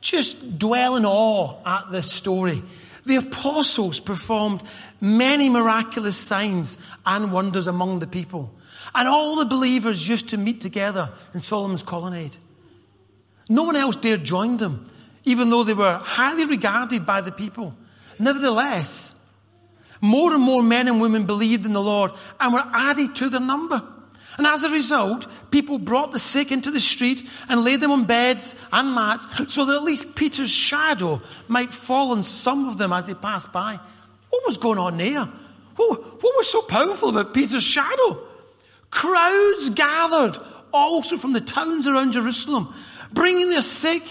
just 0.00 0.58
dwell 0.58 0.96
in 0.96 1.04
awe 1.04 1.56
at 1.64 1.90
this 1.90 2.10
story. 2.10 2.62
The 3.04 3.16
apostles 3.16 4.00
performed 4.00 4.62
many 5.00 5.48
miraculous 5.48 6.16
signs 6.16 6.78
and 7.04 7.32
wonders 7.32 7.66
among 7.66 8.00
the 8.00 8.06
people. 8.06 8.52
And 8.94 9.08
all 9.08 9.36
the 9.36 9.44
believers 9.44 10.08
used 10.08 10.28
to 10.30 10.36
meet 10.36 10.60
together 10.60 11.10
in 11.34 11.40
Solomon's 11.40 11.82
colonnade. 11.82 12.36
No 13.48 13.64
one 13.64 13.76
else 13.76 13.96
dared 13.96 14.24
join 14.24 14.56
them, 14.56 14.88
even 15.24 15.50
though 15.50 15.62
they 15.62 15.74
were 15.74 15.98
highly 15.98 16.46
regarded 16.46 17.06
by 17.06 17.20
the 17.20 17.30
people. 17.30 17.76
Nevertheless, 18.18 19.14
more 20.00 20.32
and 20.32 20.42
more 20.42 20.62
men 20.62 20.88
and 20.88 21.00
women 21.00 21.26
believed 21.26 21.64
in 21.66 21.72
the 21.72 21.82
Lord 21.82 22.12
and 22.40 22.52
were 22.52 22.64
added 22.72 23.14
to 23.16 23.28
their 23.28 23.40
number. 23.40 23.82
And 24.38 24.46
as 24.46 24.62
a 24.62 24.70
result, 24.70 25.26
people 25.50 25.78
brought 25.78 26.12
the 26.12 26.18
sick 26.18 26.52
into 26.52 26.70
the 26.70 26.80
street 26.80 27.26
and 27.48 27.64
laid 27.64 27.80
them 27.80 27.90
on 27.90 28.04
beds 28.04 28.54
and 28.70 28.94
mats 28.94 29.26
so 29.48 29.64
that 29.64 29.76
at 29.76 29.82
least 29.82 30.14
Peter's 30.14 30.50
shadow 30.50 31.22
might 31.48 31.72
fall 31.72 32.12
on 32.12 32.22
some 32.22 32.68
of 32.68 32.76
them 32.76 32.92
as 32.92 33.06
they 33.06 33.14
passed 33.14 33.50
by. 33.52 33.78
What 34.28 34.42
was 34.46 34.58
going 34.58 34.78
on 34.78 34.98
there? 34.98 35.24
What, 35.76 36.22
was 36.22 36.48
so 36.50 36.62
powerful 36.62 37.08
about 37.08 37.32
Peter's 37.32 37.62
shadow? 37.62 38.20
Crowds 38.90 39.70
gathered 39.70 40.38
also 40.72 41.16
from 41.16 41.32
the 41.32 41.40
towns 41.40 41.86
around 41.86 42.12
Jerusalem, 42.12 42.74
bringing 43.12 43.50
their 43.50 43.62
sick 43.62 44.02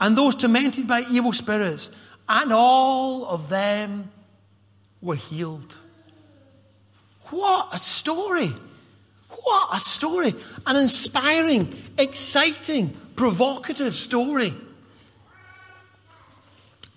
and 0.00 0.16
those 0.16 0.34
tormented 0.34 0.86
by 0.86 1.04
evil 1.10 1.32
spirits, 1.32 1.90
and 2.28 2.52
all 2.52 3.26
of 3.26 3.48
them 3.48 4.10
were 5.00 5.16
healed. 5.16 5.76
What 7.30 7.68
a 7.72 7.78
story! 7.78 8.54
What 9.42 9.76
a 9.76 9.80
story! 9.80 10.34
An 10.66 10.76
inspiring, 10.76 11.74
exciting, 11.96 12.96
provocative 13.16 13.94
story. 13.94 14.54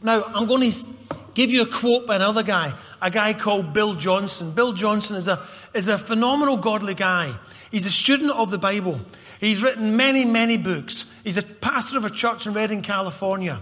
Now, 0.02 0.24
I'm 0.24 0.48
going 0.48 0.72
to 0.72 0.92
give 1.34 1.52
you 1.52 1.62
a 1.62 1.66
quote 1.68 2.08
by 2.08 2.16
another 2.16 2.44
guy, 2.44 2.74
a 3.02 3.12
guy 3.12 3.34
called 3.34 3.74
Bill 3.74 3.96
Johnson. 3.96 4.52
Bill 4.52 4.74
Johnson 4.74 5.16
is 5.16 5.28
a, 5.28 5.46
is 5.74 5.88
a 5.88 5.98
phenomenal 5.98 6.58
godly 6.58 6.96
guy. 6.96 7.34
He's 7.70 7.86
a 7.86 7.92
student 7.92 8.32
of 8.32 8.52
the 8.52 8.58
Bible. 8.58 9.00
He's 9.40 9.64
written 9.64 9.96
many, 9.96 10.26
many 10.26 10.58
books. 10.58 11.06
He's 11.24 11.38
a 11.38 11.44
pastor 11.44 11.98
of 11.98 12.06
a 12.06 12.10
church 12.10 12.48
in 12.48 12.54
Redding, 12.54 12.82
California. 12.82 13.62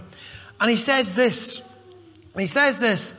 And 0.60 0.70
he 0.70 0.76
says 0.76 1.14
this. 1.14 1.62
He 2.36 2.46
says 2.46 2.80
this. 2.80 3.14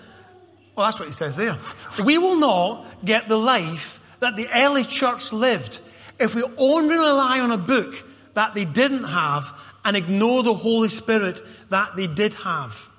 Well, 0.76 0.88
that's 0.88 1.00
what 1.00 1.08
he 1.08 1.14
says 1.14 1.38
there. 1.38 1.58
We 2.04 2.18
will 2.18 2.38
not 2.38 3.06
get 3.06 3.28
the 3.28 3.38
life 3.38 4.01
that 4.22 4.36
the 4.36 4.48
early 4.56 4.86
church 4.86 5.34
lived 5.34 5.80
if 6.20 6.34
we 6.34 6.44
only 6.58 6.96
rely 6.96 7.40
on 7.40 7.52
a 7.52 7.58
book 7.58 8.04
that 8.36 8.56
they 8.56 8.64
didn't 8.64 9.04
have 9.04 9.54
and 9.84 9.98
ignore 9.98 10.44
the 10.44 10.54
Holy 10.54 10.90
Spirit 10.90 11.42
that 11.70 11.96
they 11.96 12.08
did 12.08 12.36
have. 12.36 12.90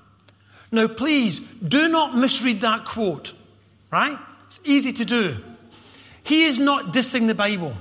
Now, 0.71 0.89
please 0.89 1.39
do 1.67 1.89
not 1.89 2.17
misread 2.17 2.61
that 2.63 2.85
quote, 2.85 3.35
right? 3.91 4.19
It's 4.47 4.61
easy 4.65 4.93
to 4.95 5.05
do. 5.05 5.37
He 6.25 6.45
is 6.45 6.59
not 6.59 6.93
dissing 6.93 7.27
the 7.27 7.35
Bible. 7.35 7.75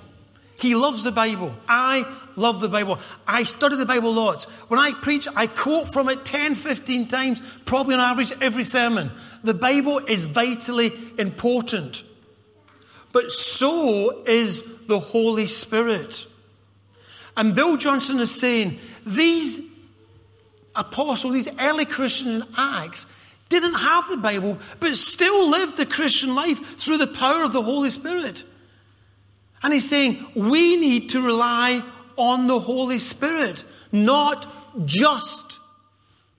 He 0.58 0.76
loves 0.76 1.02
the 1.02 1.12
Bible. 1.12 1.56
I 1.68 2.06
love 2.36 2.62
the 2.62 2.70
Bible. 2.70 3.00
I 3.26 3.44
study 3.44 3.76
the 3.76 3.86
Bible 3.86 4.14
lots. 4.14 4.44
When 4.68 4.80
I 4.80 4.94
preach, 4.94 5.28
I 5.36 5.48
quote 5.48 5.92
from 5.92 6.10
it 6.10 6.24
10, 6.24 6.54
15 6.54 7.08
times, 7.08 7.42
probably 7.66 7.96
on 7.96 8.00
average 8.00 8.32
every 8.40 8.64
sermon. 8.64 9.12
The 9.44 9.56
Bible 9.56 9.98
is 9.98 10.24
vitally 10.26 10.92
important. 11.18 12.04
But 13.12 13.32
so 13.32 14.24
is 14.26 14.64
the 14.88 15.00
Holy 15.00 15.48
Spirit. 15.48 16.26
And 17.36 17.56
Bill 17.56 17.78
Johnson 17.78 18.20
is 18.20 18.34
saying 18.34 18.80
these 19.06 19.60
apostles, 20.76 21.34
these 21.34 21.50
early 21.60 21.86
Christians 21.86 22.44
in 22.44 22.48
Acts, 22.58 23.08
didn't 23.50 23.74
have 23.74 24.08
the 24.10 24.18
Bible, 24.18 24.58
but 24.80 24.96
still 24.96 25.50
lived 25.50 25.78
the 25.78 25.86
Christian 25.86 26.36
life 26.36 26.78
through 26.78 26.98
the 26.98 27.08
power 27.08 27.44
of 27.44 27.52
the 27.52 27.62
Holy 27.62 27.90
Spirit. 27.90 28.46
And 29.62 29.74
he's 29.74 29.90
saying 29.90 30.26
we 30.36 30.78
need 30.78 31.10
to 31.10 31.22
rely 31.22 31.84
on 32.16 32.48
the 32.48 32.60
Holy 32.60 33.00
Spirit, 33.00 33.64
not 33.92 34.48
just 34.86 35.60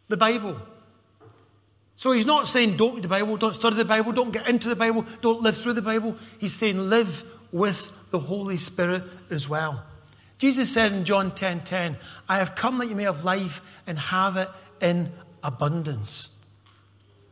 the 0.08 0.16
Bible. 0.16 0.56
So 2.02 2.10
he's 2.10 2.26
not 2.26 2.48
saying 2.48 2.76
don't 2.78 2.96
read 2.96 3.04
the 3.04 3.08
Bible, 3.08 3.36
don't 3.36 3.54
study 3.54 3.76
the 3.76 3.84
Bible, 3.84 4.10
don't 4.10 4.32
get 4.32 4.48
into 4.48 4.68
the 4.68 4.74
Bible, 4.74 5.06
don't 5.20 5.40
live 5.40 5.56
through 5.56 5.74
the 5.74 5.82
Bible. 5.82 6.16
He's 6.38 6.52
saying 6.52 6.76
live 6.90 7.24
with 7.52 7.92
the 8.10 8.18
Holy 8.18 8.58
Spirit 8.58 9.04
as 9.30 9.48
well. 9.48 9.84
Jesus 10.36 10.72
said 10.72 10.90
in 10.90 11.04
John 11.04 11.30
10:10, 11.30 11.36
10, 11.36 11.62
10, 11.62 11.96
I 12.28 12.38
have 12.38 12.56
come 12.56 12.78
that 12.78 12.88
you 12.88 12.96
may 12.96 13.04
have 13.04 13.22
life 13.22 13.62
and 13.86 14.00
have 14.00 14.36
it 14.36 14.48
in 14.80 15.12
abundance. 15.44 16.30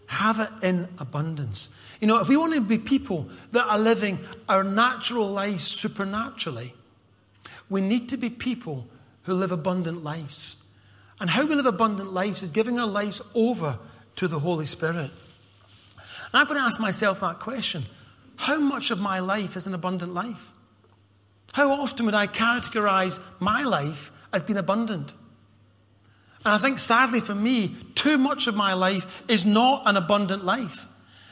Have 0.07 0.39
it 0.39 0.53
in 0.63 0.87
abundance. 1.01 1.69
You 2.01 2.07
know, 2.07 2.21
if 2.21 2.29
we 2.29 2.37
want 2.37 2.55
to 2.55 2.61
be 2.61 2.79
people 2.79 3.29
that 3.51 3.67
are 3.67 3.77
living 3.77 4.21
our 4.49 4.63
natural 4.63 5.29
lives 5.29 5.65
supernaturally, 5.65 6.75
we 7.69 7.81
need 7.81 8.09
to 8.11 8.17
be 8.17 8.31
people 8.31 8.87
who 9.23 9.35
live 9.35 9.51
abundant 9.51 10.05
lives. 10.05 10.55
And 11.19 11.29
how 11.29 11.45
we 11.45 11.57
live 11.57 11.67
abundant 11.67 12.13
lives 12.13 12.45
is 12.45 12.53
giving 12.53 12.79
our 12.79 12.87
lives 12.87 13.21
over 13.35 13.77
to 14.21 14.29
the 14.29 14.39
Holy 14.39 14.67
Spirit. 14.67 15.11
I've 16.35 16.47
got 16.47 16.53
to 16.53 16.61
ask 16.61 16.79
myself 16.79 17.21
that 17.21 17.39
question 17.39 17.87
How 18.37 18.61
much 18.61 18.91
of 18.91 19.01
my 19.01 19.19
life 19.21 19.57
is 19.57 19.67
an 19.67 19.73
abundant 19.73 20.13
life? 20.13 20.53
How 21.55 21.71
often 21.71 22.05
would 22.05 22.15
I 22.15 22.27
characterize 22.27 23.19
my 23.39 23.63
life 23.63 24.13
as 24.31 24.43
being 24.43 24.59
abundant? 24.59 25.15
And 26.45 26.55
I 26.55 26.59
think 26.59 26.79
sadly 26.79 27.21
for 27.21 27.35
me, 27.35 27.75
too 27.95 28.19
much 28.19 28.47
of 28.47 28.55
my 28.55 28.75
life 28.75 29.23
is 29.27 29.47
not 29.47 29.85
an 29.87 29.97
abundant 29.97 30.45
life. 30.45 30.87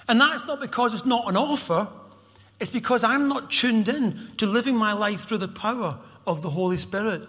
And 0.09 0.19
that's 0.19 0.47
not 0.47 0.59
because 0.59 0.95
it's 0.95 1.05
not 1.05 1.29
an 1.29 1.37
offer, 1.37 1.89
it's 2.59 2.71
because 2.71 3.05
I'm 3.05 3.29
not 3.29 3.51
tuned 3.51 3.91
in 3.91 4.31
to 4.39 4.47
living 4.47 4.77
my 4.77 4.95
life 4.95 5.27
through 5.27 5.39
the 5.39 5.49
power 5.49 5.99
of 6.27 6.41
the 6.41 6.49
Holy 6.49 6.79
Spirit 6.79 7.29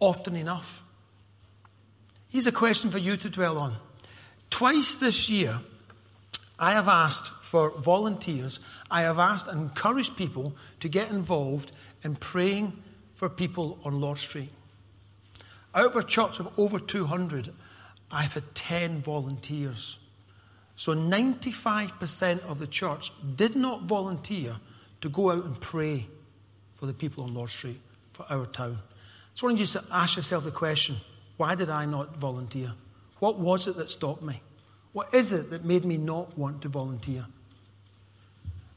often 0.00 0.34
enough. 0.34 0.82
Here's 2.28 2.48
a 2.48 2.52
question 2.52 2.90
for 2.90 2.98
you 2.98 3.16
to 3.16 3.30
dwell 3.30 3.58
on. 3.58 3.76
Twice 4.50 4.96
this 4.96 5.28
year, 5.28 5.60
I 6.58 6.72
have 6.72 6.88
asked 6.88 7.30
for 7.42 7.70
volunteers, 7.78 8.60
I 8.90 9.02
have 9.02 9.18
asked 9.18 9.48
and 9.48 9.60
encouraged 9.60 10.16
people 10.16 10.54
to 10.80 10.88
get 10.88 11.10
involved 11.10 11.72
in 12.02 12.16
praying 12.16 12.82
for 13.14 13.28
people 13.28 13.78
on 13.84 14.00
Lord 14.00 14.18
Street. 14.18 14.50
Out 15.74 15.86
of 15.86 15.96
a 15.96 16.02
church 16.02 16.40
of 16.40 16.58
over 16.58 16.78
200, 16.78 17.52
I've 18.10 18.34
had 18.34 18.54
10 18.54 19.00
volunteers. 19.02 19.98
So 20.76 20.94
95% 20.94 22.40
of 22.40 22.58
the 22.58 22.66
church 22.66 23.12
did 23.36 23.56
not 23.56 23.82
volunteer 23.82 24.56
to 25.00 25.08
go 25.08 25.30
out 25.30 25.44
and 25.44 25.60
pray 25.60 26.06
for 26.76 26.86
the 26.86 26.94
people 26.94 27.24
on 27.24 27.34
Lord 27.34 27.50
Street, 27.50 27.80
for 28.12 28.24
our 28.30 28.46
town. 28.46 28.78
So 29.34 29.46
I 29.46 29.50
want 29.50 29.60
you 29.60 29.66
to 29.66 29.84
ask 29.90 30.16
yourself 30.16 30.44
the 30.44 30.50
question 30.50 30.96
why 31.36 31.54
did 31.54 31.70
I 31.70 31.84
not 31.84 32.16
volunteer? 32.16 32.72
What 33.18 33.38
was 33.38 33.66
it 33.66 33.76
that 33.76 33.90
stopped 33.90 34.22
me? 34.22 34.42
What 34.92 35.12
is 35.14 35.32
it 35.32 35.50
that 35.50 35.64
made 35.64 35.84
me 35.84 35.96
not 35.96 36.36
want 36.38 36.62
to 36.62 36.68
volunteer? 36.68 37.26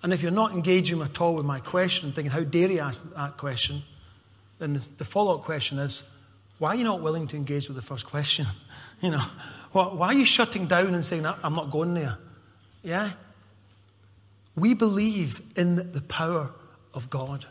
And 0.04 0.14
if 0.14 0.22
you're 0.22 0.32
not 0.32 0.52
engaging 0.52 1.02
at 1.02 1.22
all 1.22 1.36
with 1.36 1.46
my 1.46 1.60
question, 1.60 2.12
thinking, 2.12 2.32
how 2.32 2.44
dare 2.44 2.72
you 2.72 2.80
ask 2.80 3.02
that 3.16 3.38
question, 3.38 3.84
then 4.58 4.80
the 4.98 5.06
follow 5.06 5.36
up 5.36 5.44
question 5.44 5.78
is, 5.78 6.04
why 6.58 6.70
are 6.70 6.76
you 6.76 6.84
not 6.84 7.02
willing 7.02 7.28
to 7.28 7.38
engage 7.38 7.68
with 7.68 7.76
the 7.76 7.82
first 7.82 8.06
question? 8.06 8.48
you 9.02 9.12
know, 9.12 9.24
why 9.72 10.08
are 10.08 10.14
you 10.14 10.26
shutting 10.26 10.68
down 10.68 10.94
and 10.94 11.06
saying, 11.06 11.26
I'm 11.26 11.54
not 11.54 11.72
going 11.72 11.94
there? 11.94 12.18
Yeah? 12.84 13.12
We 14.56 14.74
believe 14.74 15.42
in 15.56 15.92
the 15.92 16.02
power 16.02 16.52
of 16.94 17.10
God. 17.10 17.46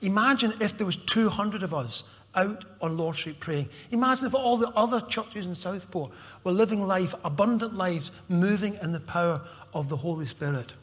Imagine 0.00 0.54
if 0.60 0.76
there 0.76 0.86
was 0.86 0.96
200 0.96 1.62
of 1.62 1.74
us 1.74 2.02
out 2.34 2.64
on 2.80 2.96
Lord 2.96 3.16
Street 3.16 3.40
praying. 3.40 3.68
Imagine 3.90 4.26
if 4.26 4.34
all 4.34 4.56
the 4.56 4.70
other 4.70 5.00
churches 5.00 5.46
in 5.46 5.54
Southport 5.54 6.10
were 6.42 6.52
living 6.52 6.86
life, 6.86 7.14
abundant 7.24 7.74
lives, 7.74 8.10
moving 8.28 8.78
in 8.82 8.92
the 8.92 9.00
power 9.00 9.40
of 9.72 9.88
the 9.88 9.96
Holy 9.96 10.26
Spirit. 10.26 10.74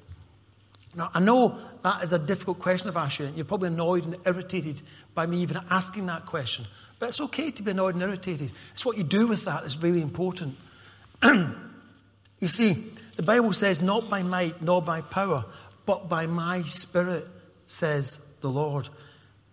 Now, 0.95 1.09
I 1.13 1.19
know 1.19 1.57
that 1.83 2.03
is 2.03 2.11
a 2.11 2.19
difficult 2.19 2.59
question 2.59 2.89
I've 2.89 2.97
asked 2.97 3.19
you, 3.19 3.25
and 3.25 3.35
you're 3.35 3.45
probably 3.45 3.69
annoyed 3.69 4.05
and 4.05 4.17
irritated 4.25 4.81
by 5.13 5.25
me 5.25 5.37
even 5.41 5.61
asking 5.69 6.07
that 6.07 6.25
question. 6.25 6.65
But 6.99 7.09
it's 7.09 7.21
okay 7.21 7.51
to 7.51 7.63
be 7.63 7.71
annoyed 7.71 7.95
and 7.95 8.03
irritated. 8.03 8.51
It's 8.73 8.85
what 8.85 8.97
you 8.97 9.03
do 9.03 9.27
with 9.27 9.45
that 9.45 9.61
that's 9.61 9.77
really 9.77 10.01
important. 10.01 10.57
you 11.23 12.47
see, 12.47 12.91
the 13.15 13.23
Bible 13.23 13.53
says, 13.53 13.81
not 13.81 14.09
by 14.09 14.23
might 14.23 14.61
nor 14.61 14.81
by 14.81 15.01
power, 15.01 15.45
but 15.85 16.09
by 16.09 16.27
my 16.27 16.61
spirit, 16.63 17.27
says 17.67 18.19
the 18.41 18.49
Lord. 18.49 18.89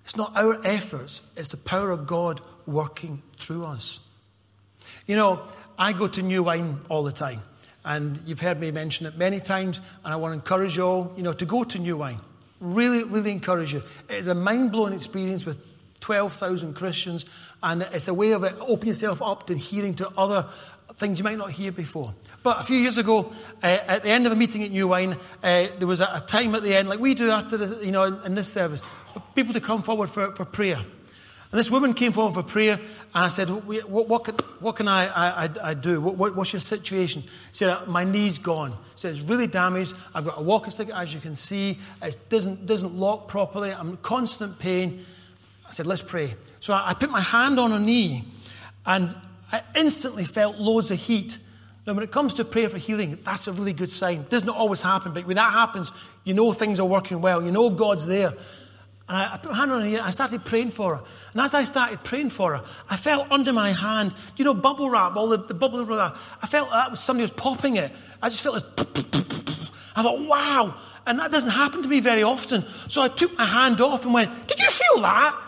It's 0.08 0.16
not 0.16 0.34
our 0.38 0.58
efforts, 0.64 1.20
it's 1.36 1.50
the 1.50 1.58
power 1.58 1.90
of 1.90 2.06
God 2.06 2.40
working 2.64 3.22
through 3.36 3.66
us. 3.66 4.00
You 5.06 5.16
know, 5.16 5.42
I 5.78 5.92
go 5.92 6.06
to 6.06 6.22
New 6.22 6.44
Wine 6.44 6.80
all 6.88 7.02
the 7.02 7.12
time. 7.12 7.42
And 7.84 8.18
you've 8.24 8.40
heard 8.40 8.58
me 8.58 8.70
mention 8.70 9.04
it 9.04 9.18
many 9.18 9.38
times, 9.38 9.82
and 10.02 10.14
I 10.14 10.16
want 10.16 10.32
to 10.32 10.36
encourage 10.36 10.78
you 10.78 10.84
all, 10.84 11.12
you 11.14 11.22
know, 11.22 11.34
to 11.34 11.44
go 11.44 11.62
to 11.62 11.78
New 11.78 11.98
Wine. 11.98 12.20
Really, 12.58 13.04
really 13.04 13.30
encourage 13.30 13.74
you. 13.74 13.82
It 14.08 14.14
is 14.14 14.28
a 14.28 14.34
mind-blowing 14.34 14.94
experience 14.94 15.44
with 15.44 15.60
12,000 16.00 16.72
Christians, 16.72 17.26
and 17.62 17.82
it's 17.92 18.08
a 18.08 18.14
way 18.14 18.30
of 18.30 18.44
opening 18.44 18.88
yourself 18.88 19.20
up 19.20 19.46
to 19.48 19.58
hearing 19.58 19.92
to 19.96 20.08
other 20.16 20.46
things 20.94 21.18
you 21.18 21.24
might 21.24 21.36
not 21.36 21.50
hear 21.50 21.70
before. 21.70 22.14
But 22.42 22.60
a 22.60 22.62
few 22.62 22.78
years 22.78 22.98
ago, 22.98 23.32
uh, 23.62 23.66
at 23.66 24.02
the 24.02 24.10
end 24.10 24.26
of 24.26 24.32
a 24.32 24.36
meeting 24.36 24.62
at 24.62 24.70
New 24.70 24.88
Wine, 24.88 25.18
uh, 25.42 25.66
there 25.78 25.86
was 25.86 26.00
a, 26.00 26.08
a, 26.14 26.20
time 26.26 26.54
at 26.54 26.62
the 26.62 26.74
end, 26.74 26.88
like 26.88 26.98
we 26.98 27.14
do 27.14 27.30
after 27.30 27.56
the, 27.56 27.84
you 27.84 27.92
know, 27.92 28.04
in, 28.04 28.14
in 28.24 28.34
this 28.34 28.50
service, 28.50 28.80
for 29.12 29.22
people 29.34 29.54
to 29.54 29.60
come 29.60 29.82
forward 29.82 30.10
for, 30.10 30.34
for 30.34 30.44
prayer. 30.44 30.84
And 31.50 31.58
this 31.58 31.70
woman 31.70 31.94
came 31.94 32.12
forward 32.12 32.34
for 32.34 32.42
prayer, 32.42 32.74
and 32.74 33.24
I 33.24 33.28
said, 33.28 33.48
What, 33.48 34.08
what 34.08 34.24
can, 34.24 34.34
what 34.60 34.76
can 34.76 34.86
I, 34.86 35.06
I, 35.44 35.50
I 35.70 35.74
do? 35.74 35.98
What, 35.98 36.36
what's 36.36 36.52
your 36.52 36.60
situation? 36.60 37.22
She 37.52 37.64
said, 37.64 37.88
My 37.88 38.04
knee's 38.04 38.38
gone. 38.38 38.72
She 38.96 39.02
said, 39.02 39.12
It's 39.12 39.22
really 39.22 39.46
damaged. 39.46 39.94
I've 40.14 40.26
got 40.26 40.38
a 40.38 40.42
walking 40.42 40.70
stick, 40.70 40.90
as 40.90 41.14
you 41.14 41.20
can 41.20 41.36
see. 41.36 41.78
It 42.02 42.28
doesn't, 42.28 42.66
doesn't 42.66 42.94
lock 42.94 43.28
properly. 43.28 43.72
I'm 43.72 43.90
in 43.90 43.96
constant 43.98 44.58
pain. 44.58 45.06
I 45.66 45.70
said, 45.70 45.86
Let's 45.86 46.02
pray. 46.02 46.34
So 46.60 46.74
I, 46.74 46.90
I 46.90 46.94
put 46.94 47.10
my 47.10 47.22
hand 47.22 47.58
on 47.58 47.70
her 47.70 47.80
knee, 47.80 48.24
and 48.84 49.16
I 49.50 49.62
instantly 49.74 50.24
felt 50.24 50.58
loads 50.58 50.90
of 50.90 50.98
heat. 50.98 51.38
Now, 51.86 51.94
when 51.94 52.04
it 52.04 52.10
comes 52.10 52.34
to 52.34 52.44
prayer 52.44 52.68
for 52.68 52.76
healing, 52.76 53.18
that's 53.24 53.48
a 53.48 53.52
really 53.54 53.72
good 53.72 53.90
sign. 53.90 54.20
It 54.20 54.28
doesn't 54.28 54.50
always 54.50 54.82
happen, 54.82 55.14
but 55.14 55.26
when 55.26 55.36
that 55.36 55.54
happens, 55.54 55.90
you 56.24 56.34
know 56.34 56.52
things 56.52 56.78
are 56.78 56.86
working 56.86 57.22
well. 57.22 57.42
You 57.42 57.50
know 57.50 57.70
God's 57.70 58.06
there. 58.06 58.34
And 59.08 59.16
I, 59.16 59.34
I 59.34 59.36
put 59.38 59.52
my 59.52 59.56
hand 59.56 59.72
on 59.72 59.80
her 59.80 59.86
ear 59.86 59.98
and 59.98 60.06
I 60.06 60.10
started 60.10 60.44
praying 60.44 60.70
for 60.70 60.96
her. 60.96 61.04
And 61.32 61.40
as 61.40 61.54
I 61.54 61.64
started 61.64 62.04
praying 62.04 62.30
for 62.30 62.56
her, 62.56 62.64
I 62.90 62.96
felt 62.96 63.30
under 63.30 63.52
my 63.52 63.72
hand, 63.72 64.14
you 64.36 64.44
know, 64.44 64.54
bubble 64.54 64.90
wrap, 64.90 65.16
all 65.16 65.28
the, 65.28 65.38
the 65.38 65.54
bubble 65.54 65.84
wrap. 65.84 66.16
I 66.42 66.46
felt 66.46 66.70
that 66.70 66.90
was 66.90 67.00
somebody 67.00 67.22
was 67.22 67.32
popping 67.32 67.76
it. 67.76 67.92
I 68.22 68.28
just 68.28 68.42
felt 68.42 68.56
this. 68.56 69.70
I 69.96 70.02
thought, 70.02 70.20
wow. 70.20 70.74
And 71.06 71.18
that 71.18 71.30
doesn't 71.30 71.48
happen 71.48 71.82
to 71.82 71.88
me 71.88 72.00
very 72.00 72.22
often. 72.22 72.66
So 72.88 73.02
I 73.02 73.08
took 73.08 73.36
my 73.38 73.46
hand 73.46 73.80
off 73.80 74.04
and 74.04 74.12
went, 74.12 74.46
Did 74.46 74.60
you 74.60 74.66
feel 74.66 75.02
that? 75.02 75.40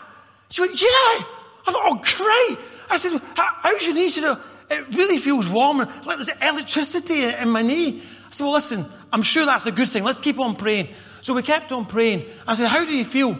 She 0.49 0.61
went, 0.61 0.81
Yeah. 0.81 0.87
I 0.87 1.23
thought, 1.67 1.83
Oh, 1.85 2.01
great. 2.01 2.59
I 2.89 2.97
said, 2.97 3.21
How's 3.35 3.85
your 3.85 3.93
knee? 3.93 4.09
She 4.09 4.21
said, 4.21 4.37
oh, 4.37 4.41
It 4.71 4.95
really 4.95 5.19
feels 5.19 5.47
warm, 5.47 5.77
like 5.77 6.17
there's 6.17 6.29
electricity 6.41 7.25
in 7.25 7.49
my 7.49 7.61
knee. 7.61 8.01
I 8.01 8.31
said, 8.31 8.43
Well, 8.43 8.53
listen, 8.53 8.87
I'm 9.13 9.21
sure 9.21 9.45
that's 9.45 9.67
a 9.67 9.71
good 9.71 9.87
thing. 9.87 10.03
Let's 10.03 10.17
keep 10.17 10.39
on 10.39 10.55
praying. 10.55 10.95
So 11.21 11.35
we 11.35 11.43
kept 11.43 11.71
on 11.71 11.85
praying. 11.85 12.25
I 12.47 12.55
said, 12.55 12.67
How 12.67 12.83
do 12.83 12.95
you 12.95 13.05
feel? 13.05 13.37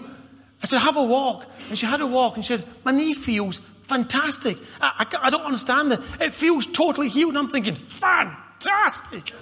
I 0.64 0.68
said, 0.68 0.80
Have 0.80 0.98
a 0.98 1.04
walk. 1.04 1.46
And 1.70 1.78
she 1.78 1.86
had 1.86 2.02
a 2.02 2.08
walk 2.08 2.36
and 2.36 2.46
she 2.46 2.58
said, 2.58 2.66
My 2.84 2.92
knee 2.92 3.14
feels 3.14 3.60
fantastic. 3.84 4.58
I, 4.80 5.06
I, 5.12 5.28
I 5.28 5.30
don't 5.30 5.46
understand 5.46 5.92
it. 5.94 6.00
It 6.20 6.34
feels 6.34 6.66
totally 6.66 7.10
healed. 7.10 7.36
I'm 7.36 7.50
thinking, 7.50 7.76
Fantastic. 7.76 9.34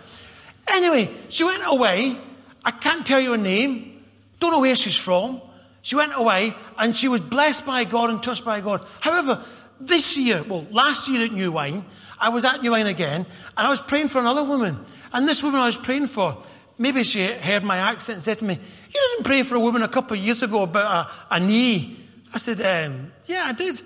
Anyway, 0.68 1.14
she 1.30 1.44
went 1.44 1.64
away. 1.66 2.18
I 2.64 2.72
can't 2.72 3.06
tell 3.06 3.20
you 3.20 3.32
her 3.32 3.38
name. 3.38 4.04
Don't 4.40 4.52
know 4.52 4.60
where 4.60 4.76
she's 4.76 4.96
from. 4.98 5.42
She 5.82 5.96
went 5.96 6.14
away 6.16 6.56
and 6.78 6.96
she 6.96 7.08
was 7.08 7.22
blessed 7.22 7.66
by 7.66 7.84
God 7.84 8.10
and 8.10 8.22
touched 8.22 8.46
by 8.46 8.62
God. 8.62 8.86
However, 9.00 9.44
this 9.80 10.18
year, 10.18 10.44
well, 10.44 10.68
last 10.72 11.08
year 11.08 11.26
at 11.26 11.32
New 11.32 11.52
Wine, 11.54 11.86
I 12.20 12.30
was 12.30 12.44
at 12.44 12.62
New 12.62 12.72
Wine 12.72 12.88
again 12.88 13.26
and 13.58 13.68
I 13.68 13.70
was 13.70 13.82
praying 13.82 14.10
for 14.10 14.20
another 14.20 14.44
woman. 14.44 14.86
And 15.14 15.28
this 15.28 15.42
woman 15.42 15.60
I 15.60 15.66
was 15.66 15.78
praying 15.78 16.08
for, 16.08 16.44
maybe 16.80 17.04
she 17.04 17.28
heard 17.28 17.64
my 17.64 17.78
accent 17.78 18.16
and 18.16 18.24
said 18.24 18.40
to 18.40 18.46
me, 18.46 18.56
You 18.56 19.12
didn't 19.14 19.26
pray 19.26 19.44
for 19.44 19.56
a 19.56 19.60
woman 19.60 19.84
a 19.84 19.88
couple 19.88 20.18
of 20.18 20.24
years 20.24 20.42
ago 20.42 20.64
about 20.64 21.08
a, 21.30 21.36
a 21.36 21.40
knee. 21.40 22.00
I 22.34 22.40
said, 22.40 22.60
um, 22.62 23.12
Yeah, 23.28 23.44
I 23.46 23.54
did. 23.54 23.82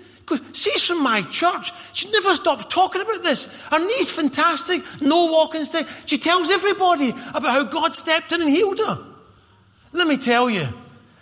She's 0.54 0.86
from 0.86 1.02
my 1.02 1.20
church. 1.22 1.72
She 1.92 2.10
never 2.10 2.34
stops 2.34 2.64
talking 2.66 3.02
about 3.02 3.22
this. 3.22 3.46
Her 3.70 3.78
knee's 3.78 4.10
fantastic, 4.10 4.82
no 5.02 5.26
walking 5.30 5.66
stick. 5.66 5.86
She 6.06 6.16
tells 6.16 6.48
everybody 6.48 7.10
about 7.10 7.50
how 7.50 7.64
God 7.64 7.94
stepped 7.94 8.32
in 8.32 8.40
and 8.40 8.48
healed 8.48 8.78
her. 8.78 9.04
Let 9.92 10.06
me 10.06 10.16
tell 10.16 10.48
you, 10.48 10.66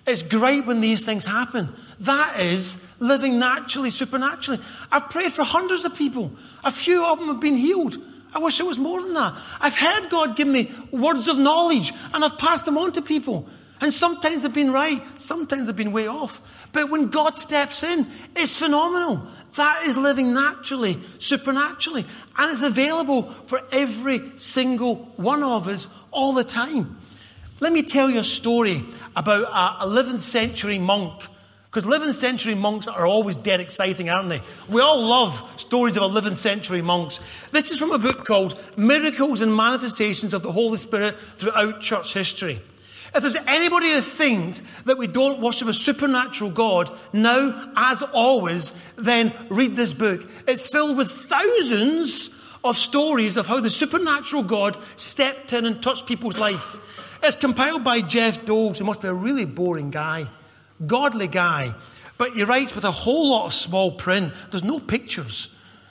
it's 0.06 0.22
great 0.22 0.66
when 0.66 0.80
these 0.80 1.04
things 1.04 1.24
happen. 1.24 1.74
That 2.00 2.40
is 2.40 2.82
living 3.00 3.38
naturally, 3.38 3.90
supernaturally. 3.90 4.60
I've 4.90 5.10
prayed 5.10 5.32
for 5.32 5.42
hundreds 5.42 5.84
of 5.84 5.96
people. 5.96 6.32
A 6.64 6.70
few 6.70 7.04
of 7.04 7.18
them 7.18 7.28
have 7.28 7.40
been 7.40 7.56
healed. 7.56 7.96
I 8.34 8.38
wish 8.38 8.60
it 8.60 8.66
was 8.66 8.78
more 8.78 9.02
than 9.02 9.14
that. 9.14 9.34
I've 9.60 9.76
heard 9.76 10.08
God 10.08 10.36
give 10.36 10.48
me 10.48 10.72
words 10.90 11.28
of 11.28 11.38
knowledge 11.38 11.92
and 12.14 12.24
I've 12.24 12.38
passed 12.38 12.64
them 12.64 12.78
on 12.78 12.92
to 12.92 13.02
people. 13.02 13.48
And 13.80 13.92
sometimes 13.92 14.42
they've 14.42 14.54
been 14.54 14.72
right, 14.72 15.02
sometimes 15.20 15.66
they've 15.66 15.76
been 15.76 15.92
way 15.92 16.06
off. 16.06 16.40
But 16.72 16.88
when 16.88 17.08
God 17.08 17.36
steps 17.36 17.82
in, 17.82 18.06
it's 18.36 18.56
phenomenal. 18.56 19.26
That 19.56 19.82
is 19.84 19.96
living 19.96 20.32
naturally, 20.32 20.98
supernaturally. 21.18 22.06
And 22.38 22.52
it's 22.52 22.62
available 22.62 23.24
for 23.46 23.60
every 23.70 24.32
single 24.36 24.96
one 25.16 25.42
of 25.42 25.68
us 25.68 25.88
all 26.10 26.32
the 26.32 26.44
time. 26.44 26.98
Let 27.60 27.72
me 27.72 27.82
tell 27.82 28.08
you 28.08 28.20
a 28.20 28.24
story 28.24 28.84
about 29.14 29.42
a 29.44 29.84
11th 29.84 30.20
century 30.20 30.78
monk. 30.78 31.22
Because 31.72 31.88
11th 31.88 32.12
century 32.12 32.54
monks 32.54 32.86
are 32.86 33.06
always 33.06 33.34
dead 33.34 33.60
exciting, 33.60 34.10
aren't 34.10 34.28
they? 34.28 34.42
We 34.68 34.82
all 34.82 35.00
love 35.06 35.42
stories 35.56 35.96
of 35.96 36.02
11th 36.02 36.36
century 36.36 36.82
monks. 36.82 37.18
This 37.50 37.70
is 37.70 37.78
from 37.78 37.92
a 37.92 37.98
book 37.98 38.26
called 38.26 38.60
Miracles 38.76 39.40
and 39.40 39.56
Manifestations 39.56 40.34
of 40.34 40.42
the 40.42 40.52
Holy 40.52 40.76
Spirit 40.76 41.18
Throughout 41.18 41.80
Church 41.80 42.12
History. 42.12 42.60
If 43.14 43.22
there's 43.22 43.36
anybody 43.46 43.90
who 43.90 44.02
thinks 44.02 44.62
that 44.84 44.98
we 44.98 45.06
don't 45.06 45.40
worship 45.40 45.66
a 45.66 45.72
supernatural 45.72 46.50
God, 46.50 46.90
now, 47.14 47.72
as 47.74 48.02
always, 48.02 48.72
then 48.96 49.32
read 49.48 49.74
this 49.74 49.94
book. 49.94 50.28
It's 50.46 50.68
filled 50.68 50.98
with 50.98 51.10
thousands 51.10 52.28
of 52.62 52.76
stories 52.76 53.38
of 53.38 53.46
how 53.46 53.60
the 53.60 53.70
supernatural 53.70 54.42
God 54.42 54.76
stepped 54.96 55.54
in 55.54 55.64
and 55.64 55.82
touched 55.82 56.06
people's 56.06 56.36
life. 56.36 56.76
It's 57.22 57.36
compiled 57.36 57.82
by 57.82 58.02
Jeff 58.02 58.44
Doles, 58.44 58.78
who 58.78 58.84
must 58.84 59.00
be 59.00 59.08
a 59.08 59.14
really 59.14 59.46
boring 59.46 59.90
guy, 59.90 60.28
godly 60.86 61.28
guy. 61.28 61.74
But 62.18 62.32
he 62.32 62.44
writes 62.44 62.74
with 62.74 62.84
a 62.84 62.90
whole 62.90 63.30
lot 63.30 63.46
of 63.46 63.54
small 63.54 63.92
print. 63.92 64.32
There's 64.50 64.64
no 64.64 64.78
pictures. 64.78 65.48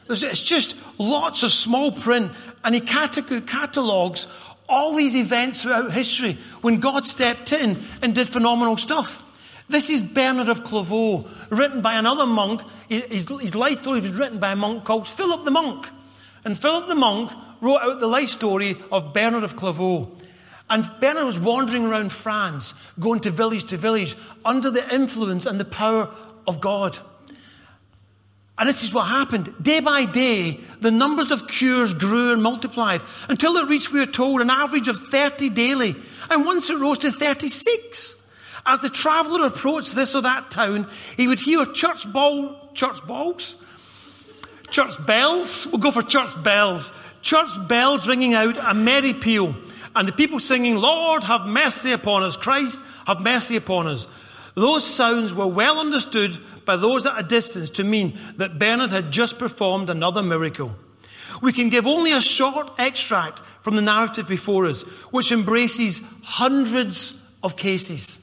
There's, 0.07 0.23
it's 0.23 0.41
just 0.41 0.75
lots 0.97 1.43
of 1.43 1.51
small 1.51 1.91
print. 1.91 2.31
And 2.63 2.75
he 2.75 2.81
catalogues 2.81 4.27
all 4.69 4.95
these 4.95 5.15
events 5.15 5.63
throughout 5.63 5.91
history 5.91 6.37
when 6.61 6.79
God 6.79 7.05
stepped 7.05 7.51
in 7.51 7.81
and 8.01 8.15
did 8.15 8.27
phenomenal 8.27 8.77
stuff. 8.77 9.23
This 9.67 9.89
is 9.89 10.03
Bernard 10.03 10.49
of 10.49 10.63
Clairvaux, 10.63 11.27
written 11.49 11.81
by 11.81 11.95
another 11.95 12.25
monk. 12.25 12.61
His, 12.89 13.29
his 13.29 13.55
life 13.55 13.77
story 13.77 14.01
was 14.01 14.11
written 14.11 14.39
by 14.39 14.51
a 14.51 14.55
monk 14.55 14.83
called 14.83 15.07
Philip 15.07 15.45
the 15.45 15.51
Monk. 15.51 15.87
And 16.43 16.57
Philip 16.57 16.87
the 16.87 16.95
Monk 16.95 17.31
wrote 17.61 17.81
out 17.81 17.99
the 17.99 18.07
life 18.07 18.29
story 18.29 18.75
of 18.91 19.13
Bernard 19.13 19.43
of 19.43 19.55
Clairvaux. 19.55 20.11
And 20.71 20.89
Bernard 21.01 21.25
was 21.25 21.37
wandering 21.37 21.85
around 21.85 22.13
France, 22.13 22.73
going 22.97 23.19
to 23.21 23.29
village 23.29 23.65
to 23.65 23.77
village, 23.77 24.15
under 24.45 24.71
the 24.71 24.95
influence 24.95 25.45
and 25.45 25.59
the 25.59 25.65
power 25.65 26.09
of 26.47 26.61
God. 26.61 26.97
And 28.57 28.69
this 28.69 28.81
is 28.81 28.93
what 28.93 29.07
happened. 29.07 29.53
Day 29.61 29.81
by 29.81 30.05
day, 30.05 30.61
the 30.79 30.91
numbers 30.91 31.29
of 31.29 31.47
cures 31.47 31.93
grew 31.93 32.31
and 32.31 32.41
multiplied 32.41 33.01
until 33.27 33.57
it 33.57 33.67
reached, 33.67 33.91
we 33.91 33.99
are 33.99 34.05
told, 34.05 34.39
an 34.39 34.49
average 34.49 34.87
of 34.87 34.97
30 34.97 35.49
daily. 35.49 35.93
And 36.29 36.45
once 36.45 36.69
it 36.69 36.77
rose 36.77 36.99
to 36.99 37.11
36. 37.11 38.15
As 38.65 38.79
the 38.79 38.89
traveller 38.89 39.47
approached 39.47 39.93
this 39.93 40.15
or 40.15 40.21
that 40.21 40.51
town, 40.51 40.87
he 41.17 41.27
would 41.27 41.41
hear 41.41 41.65
church 41.65 42.09
ball, 42.13 42.69
church 42.73 43.05
balls? 43.05 43.57
Church 44.69 45.05
bells? 45.05 45.67
We'll 45.67 45.79
go 45.79 45.91
for 45.91 46.03
church 46.03 46.41
bells. 46.41 46.93
Church 47.21 47.49
bells 47.67 48.07
ringing 48.07 48.35
out 48.35 48.57
a 48.57 48.73
merry 48.73 49.13
peal. 49.13 49.53
And 49.95 50.07
the 50.07 50.13
people 50.13 50.39
singing, 50.39 50.77
Lord, 50.77 51.23
have 51.23 51.45
mercy 51.45 51.91
upon 51.91 52.23
us. 52.23 52.37
Christ, 52.37 52.81
have 53.05 53.21
mercy 53.21 53.55
upon 53.55 53.87
us. 53.87 54.07
Those 54.55 54.85
sounds 54.85 55.33
were 55.33 55.47
well 55.47 55.79
understood 55.79 56.37
by 56.65 56.75
those 56.75 57.05
at 57.05 57.19
a 57.19 57.23
distance 57.23 57.69
to 57.71 57.83
mean 57.83 58.17
that 58.37 58.59
Bernard 58.59 58.91
had 58.91 59.11
just 59.11 59.39
performed 59.39 59.89
another 59.89 60.23
miracle. 60.23 60.75
We 61.41 61.53
can 61.53 61.69
give 61.69 61.87
only 61.87 62.11
a 62.11 62.21
short 62.21 62.71
extract 62.77 63.39
from 63.61 63.75
the 63.75 63.81
narrative 63.81 64.27
before 64.27 64.65
us, 64.65 64.83
which 65.11 65.31
embraces 65.31 66.01
hundreds 66.23 67.13
of 67.43 67.55
cases. 67.55 68.19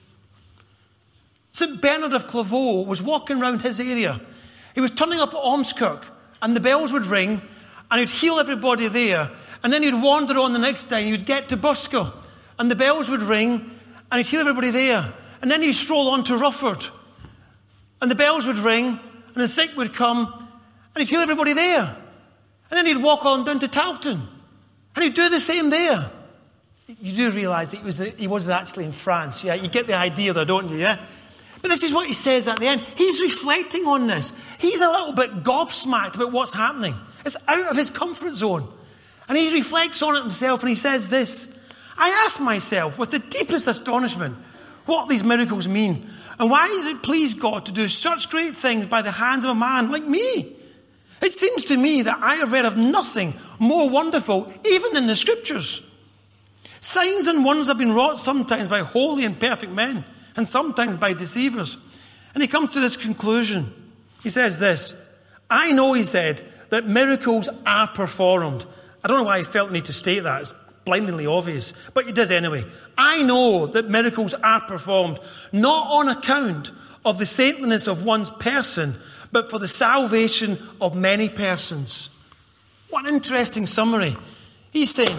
St. 1.53 1.81
Bernard 1.81 2.13
of 2.13 2.27
Clairvaux 2.27 2.83
was 2.83 3.03
walking 3.03 3.41
around 3.41 3.63
his 3.63 3.81
area. 3.81 4.21
He 4.75 4.81
was 4.81 4.91
turning 4.91 5.19
up 5.19 5.31
at 5.31 5.43
Ormskirk, 5.43 6.05
and 6.41 6.55
the 6.55 6.61
bells 6.61 6.93
would 6.93 7.07
ring, 7.07 7.43
and 7.91 8.01
he'd 8.01 8.11
heal 8.11 8.39
everybody 8.39 8.87
there. 8.89 9.31
And 9.63 9.73
then 9.73 9.83
he'd 9.83 9.95
wander 9.95 10.39
on 10.39 10.53
the 10.53 10.59
next 10.59 10.85
day, 10.85 11.03
and 11.03 11.11
he'd 11.11 11.27
get 11.27 11.49
to 11.49 11.57
Burscough, 11.57 12.13
and 12.59 12.71
the 12.71 12.77
bells 12.77 13.09
would 13.09 13.23
ring, 13.23 13.71
and 14.11 14.19
he'd 14.19 14.31
heal 14.31 14.41
everybody 14.41 14.71
there. 14.71 15.13
And 15.43 15.51
then 15.51 15.63
he'd 15.63 15.75
stroll 15.75 16.09
on 16.11 16.25
to 16.25 16.37
Rufford, 16.37 16.85
and 18.01 18.11
the 18.11 18.15
bells 18.15 18.47
would 18.47 18.59
ring, 18.59 18.87
and 18.87 19.37
the 19.37 19.49
sick 19.49 19.71
would 19.77 19.95
come, 19.95 20.49
and 20.95 21.03
he'd 21.03 21.09
heal 21.09 21.21
everybody 21.21 21.53
there. 21.53 21.97
And 22.71 22.77
then 22.77 22.87
he'd 22.87 23.03
walk 23.03 23.25
on 23.25 23.45
down 23.45 23.61
to 23.61 23.69
Tarleton, 23.69 24.29
and 24.95 25.05
he'd 25.05 25.15
do 25.15 25.29
the 25.29 25.41
same 25.41 25.71
there. 25.71 26.11
You 27.01 27.13
do 27.15 27.31
realise 27.31 27.71
that 27.73 27.79
he, 27.79 27.85
was, 27.85 27.99
he 27.99 28.27
wasn't 28.27 28.61
actually 28.61 28.85
in 28.85 28.93
France, 28.93 29.45
yeah? 29.45 29.55
You 29.55 29.69
get 29.69 29.87
the 29.87 29.95
idea 29.95 30.33
there, 30.33 30.45
don't 30.45 30.71
you, 30.71 30.79
yeah? 30.79 31.05
But 31.61 31.69
this 31.69 31.83
is 31.83 31.93
what 31.93 32.07
he 32.07 32.15
says 32.15 32.49
at 32.49 32.61
the 32.61 32.67
end. 32.67 32.81
He's 32.97 33.21
reflecting 33.21 33.85
on 33.85 34.07
this. 34.07 34.33
He's 34.59 34.81
a 34.81 34.89
little 34.89 35.13
bit 35.13 35.43
gobsmacked 35.43 36.15
about 36.15 36.33
what's 36.33 36.55
happening. 36.55 36.97
It's 37.27 37.37
out 37.47 37.71
of 37.71 37.77
his 37.77 37.91
comfort 37.91 38.37
zone. 38.37 38.73
And 39.29 39.37
he 39.37 39.53
reflects 39.53 40.03
on 40.03 40.17
it 40.17 40.23
himself 40.23 40.61
and 40.61 40.69
he 40.69 40.75
says 40.75 41.09
this 41.09 41.49
I 41.97 42.25
ask 42.27 42.41
myself 42.41 42.99
with 42.99 43.11
the 43.11 43.19
deepest 43.19 43.67
astonishment 43.67 44.37
what 44.87 45.09
these 45.09 45.25
miracles 45.25 45.69
mean. 45.69 46.09
And 46.39 46.51
why 46.51 46.67
is 46.69 46.87
it 46.87 47.03
pleased 47.03 47.41
God 47.41 47.67
to 47.67 47.73
do 47.73 47.89
such 47.89 48.31
great 48.31 48.55
things 48.55 48.87
by 48.87 49.03
the 49.03 49.11
hands 49.11 49.45
of 49.45 49.51
a 49.51 49.55
man 49.55 49.91
like 49.91 50.05
me? 50.05 50.57
It 51.21 51.33
seems 51.33 51.65
to 51.67 51.77
me 51.77 52.03
that 52.03 52.19
I 52.23 52.37
have 52.37 52.53
read 52.53 52.65
of 52.65 52.77
nothing 52.77 53.35
more 53.59 53.91
wonderful, 53.91 54.53
even 54.65 54.97
in 54.97 55.07
the 55.07 55.17
scriptures. 55.17 55.83
Signs 56.81 57.27
and 57.27 57.45
wonders 57.45 57.67
have 57.67 57.79
been 57.79 57.93
wrought 57.93 58.21
sometimes 58.21 58.69
by 58.69 58.81
holy 58.81 59.25
and 59.25 59.39
perfect 59.39 59.73
men, 59.73 60.05
and 60.37 60.47
sometimes 60.47 60.97
by 60.97 61.13
deceivers. 61.13 61.77
And 62.35 62.43
he 62.43 62.49
comes 62.49 62.71
to 62.71 62.81
this 62.81 62.97
conclusion. 62.97 63.75
He 64.23 64.31
says 64.31 64.61
this 64.61 64.95
I 65.51 65.73
know, 65.73 65.93
he 65.93 66.05
said, 66.05 66.45
that 66.71 66.87
miracles 66.87 67.49
are 67.67 67.89
performed. 67.89 68.65
I 69.03 69.09
don't 69.09 69.19
know 69.19 69.25
why 69.25 69.39
he 69.39 69.45
felt 69.45 69.69
the 69.69 69.75
need 69.75 69.87
to 69.87 69.93
state 69.93 70.21
that. 70.21 70.43
It's 70.43 70.55
blindingly 70.85 71.27
obvious, 71.27 71.73
but 71.95 72.07
he 72.07 72.13
does 72.13 72.31
anyway. 72.31 72.65
I 72.97 73.23
know 73.23 73.67
that 73.67 73.91
miracles 73.91 74.35
are 74.35 74.61
performed 74.63 75.21
not 75.53 75.87
on 75.91 76.09
account 76.09 76.73
of 77.05 77.19
the 77.19 77.27
saintliness 77.27 77.87
of 77.87 78.05
one's 78.05 78.31
person, 78.31 78.99
but 79.31 79.51
for 79.51 79.59
the 79.59 79.69
salvation 79.69 80.59
of 80.81 80.95
many 80.95 81.29
persons. 81.29 82.11
What 82.91 83.07
an 83.07 83.15
interesting 83.15 83.67
summary. 83.67 84.17
He's 84.71 84.95
saying, 84.95 85.19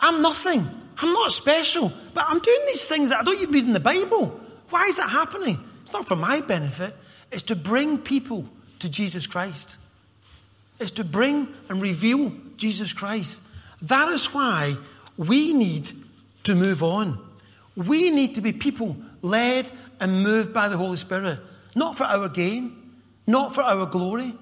I'm 0.00 0.22
nothing. 0.22 0.68
I'm 0.98 1.12
not 1.12 1.32
special, 1.32 1.92
but 2.14 2.26
I'm 2.28 2.38
doing 2.38 2.60
these 2.66 2.86
things 2.88 3.10
that 3.10 3.20
I 3.20 3.22
don't 3.22 3.40
even 3.40 3.52
read 3.52 3.64
in 3.64 3.72
the 3.72 3.80
Bible. 3.80 4.40
Why 4.70 4.84
is 4.84 4.96
that 4.96 5.10
happening? 5.10 5.62
It's 5.82 5.92
not 5.92 6.06
for 6.06 6.16
my 6.16 6.40
benefit, 6.40 6.94
it's 7.30 7.42
to 7.44 7.56
bring 7.56 7.98
people 7.98 8.46
to 8.80 8.88
Jesus 8.88 9.26
Christ. 9.26 9.76
It's 10.78 10.92
to 10.92 11.04
bring 11.04 11.48
and 11.68 11.82
reveal 11.82 12.32
Jesus 12.60 12.92
Christ. 12.92 13.42
That 13.82 14.08
is 14.08 14.32
why 14.32 14.76
we 15.16 15.52
need 15.52 15.90
to 16.44 16.54
move 16.54 16.82
on. 16.82 17.18
We 17.74 18.10
need 18.10 18.34
to 18.34 18.40
be 18.40 18.52
people 18.52 18.96
led 19.22 19.70
and 19.98 20.22
moved 20.22 20.52
by 20.52 20.68
the 20.68 20.76
Holy 20.76 20.96
Spirit, 20.96 21.40
not 21.74 21.96
for 21.96 22.04
our 22.04 22.28
gain, 22.28 22.92
not 23.26 23.54
for 23.54 23.62
our 23.62 23.86
glory. 23.86 24.34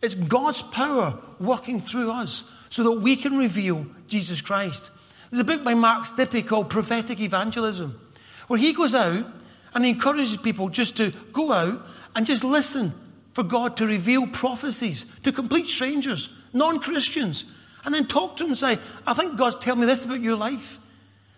It's 0.00 0.14
God's 0.14 0.62
power 0.62 1.18
working 1.40 1.80
through 1.80 2.12
us 2.12 2.44
so 2.68 2.82
that 2.84 3.00
we 3.00 3.16
can 3.16 3.36
reveal 3.36 3.86
Jesus 4.06 4.40
Christ. 4.40 4.90
There's 5.30 5.40
a 5.40 5.44
book 5.44 5.64
by 5.64 5.74
Mark 5.74 6.04
Stibbe 6.04 6.46
called 6.46 6.70
Prophetic 6.70 7.20
Evangelism, 7.20 7.98
where 8.46 8.58
he 8.58 8.72
goes 8.72 8.94
out 8.94 9.26
and 9.74 9.84
he 9.84 9.90
encourages 9.90 10.36
people 10.36 10.68
just 10.68 10.96
to 10.98 11.12
go 11.32 11.52
out 11.52 11.84
and 12.14 12.24
just 12.24 12.44
listen 12.44 12.94
for 13.36 13.42
God 13.42 13.76
to 13.76 13.86
reveal 13.86 14.26
prophecies 14.26 15.04
to 15.22 15.30
complete 15.30 15.66
strangers, 15.68 16.30
non 16.54 16.80
Christians, 16.80 17.44
and 17.84 17.94
then 17.94 18.06
talk 18.06 18.38
to 18.38 18.44
them 18.44 18.52
and 18.52 18.56
say, 18.56 18.78
I 19.06 19.12
think 19.12 19.36
God's 19.36 19.56
telling 19.56 19.80
me 19.80 19.86
this 19.86 20.06
about 20.06 20.22
your 20.22 20.38
life. 20.38 20.78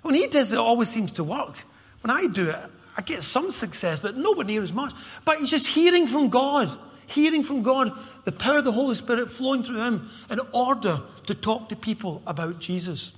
When 0.03 0.15
he 0.15 0.29
does 0.29 0.53
it, 0.53 0.55
it 0.55 0.61
always 0.61 0.89
seems 0.89 1.15
to 1.15 1.25
work. 1.25 1.57
When 2.03 2.13
I 2.13 2.29
do 2.29 2.51
it, 2.51 2.65
I 2.97 3.03
get 3.03 3.25
some 3.25 3.51
success, 3.51 3.99
but 3.99 4.17
nowhere 4.17 4.45
near 4.47 4.63
as 4.63 4.73
much. 4.73 4.95
But 5.25 5.41
he's 5.41 5.51
just 5.51 5.67
hearing 5.67 6.07
from 6.07 6.29
God, 6.29 6.71
hearing 7.09 7.43
from 7.43 7.65
God, 7.65 7.91
the 8.23 8.31
power 8.31 8.59
of 8.59 8.65
the 8.65 8.71
Holy 8.71 8.95
Spirit 8.95 9.29
flowing 9.29 9.65
through 9.65 9.83
him 9.83 10.09
in 10.31 10.39
order 10.53 11.03
to 11.27 11.35
talk 11.35 11.69
to 11.71 11.75
people 11.75 12.23
about 12.29 12.61
Jesus. 12.61 13.11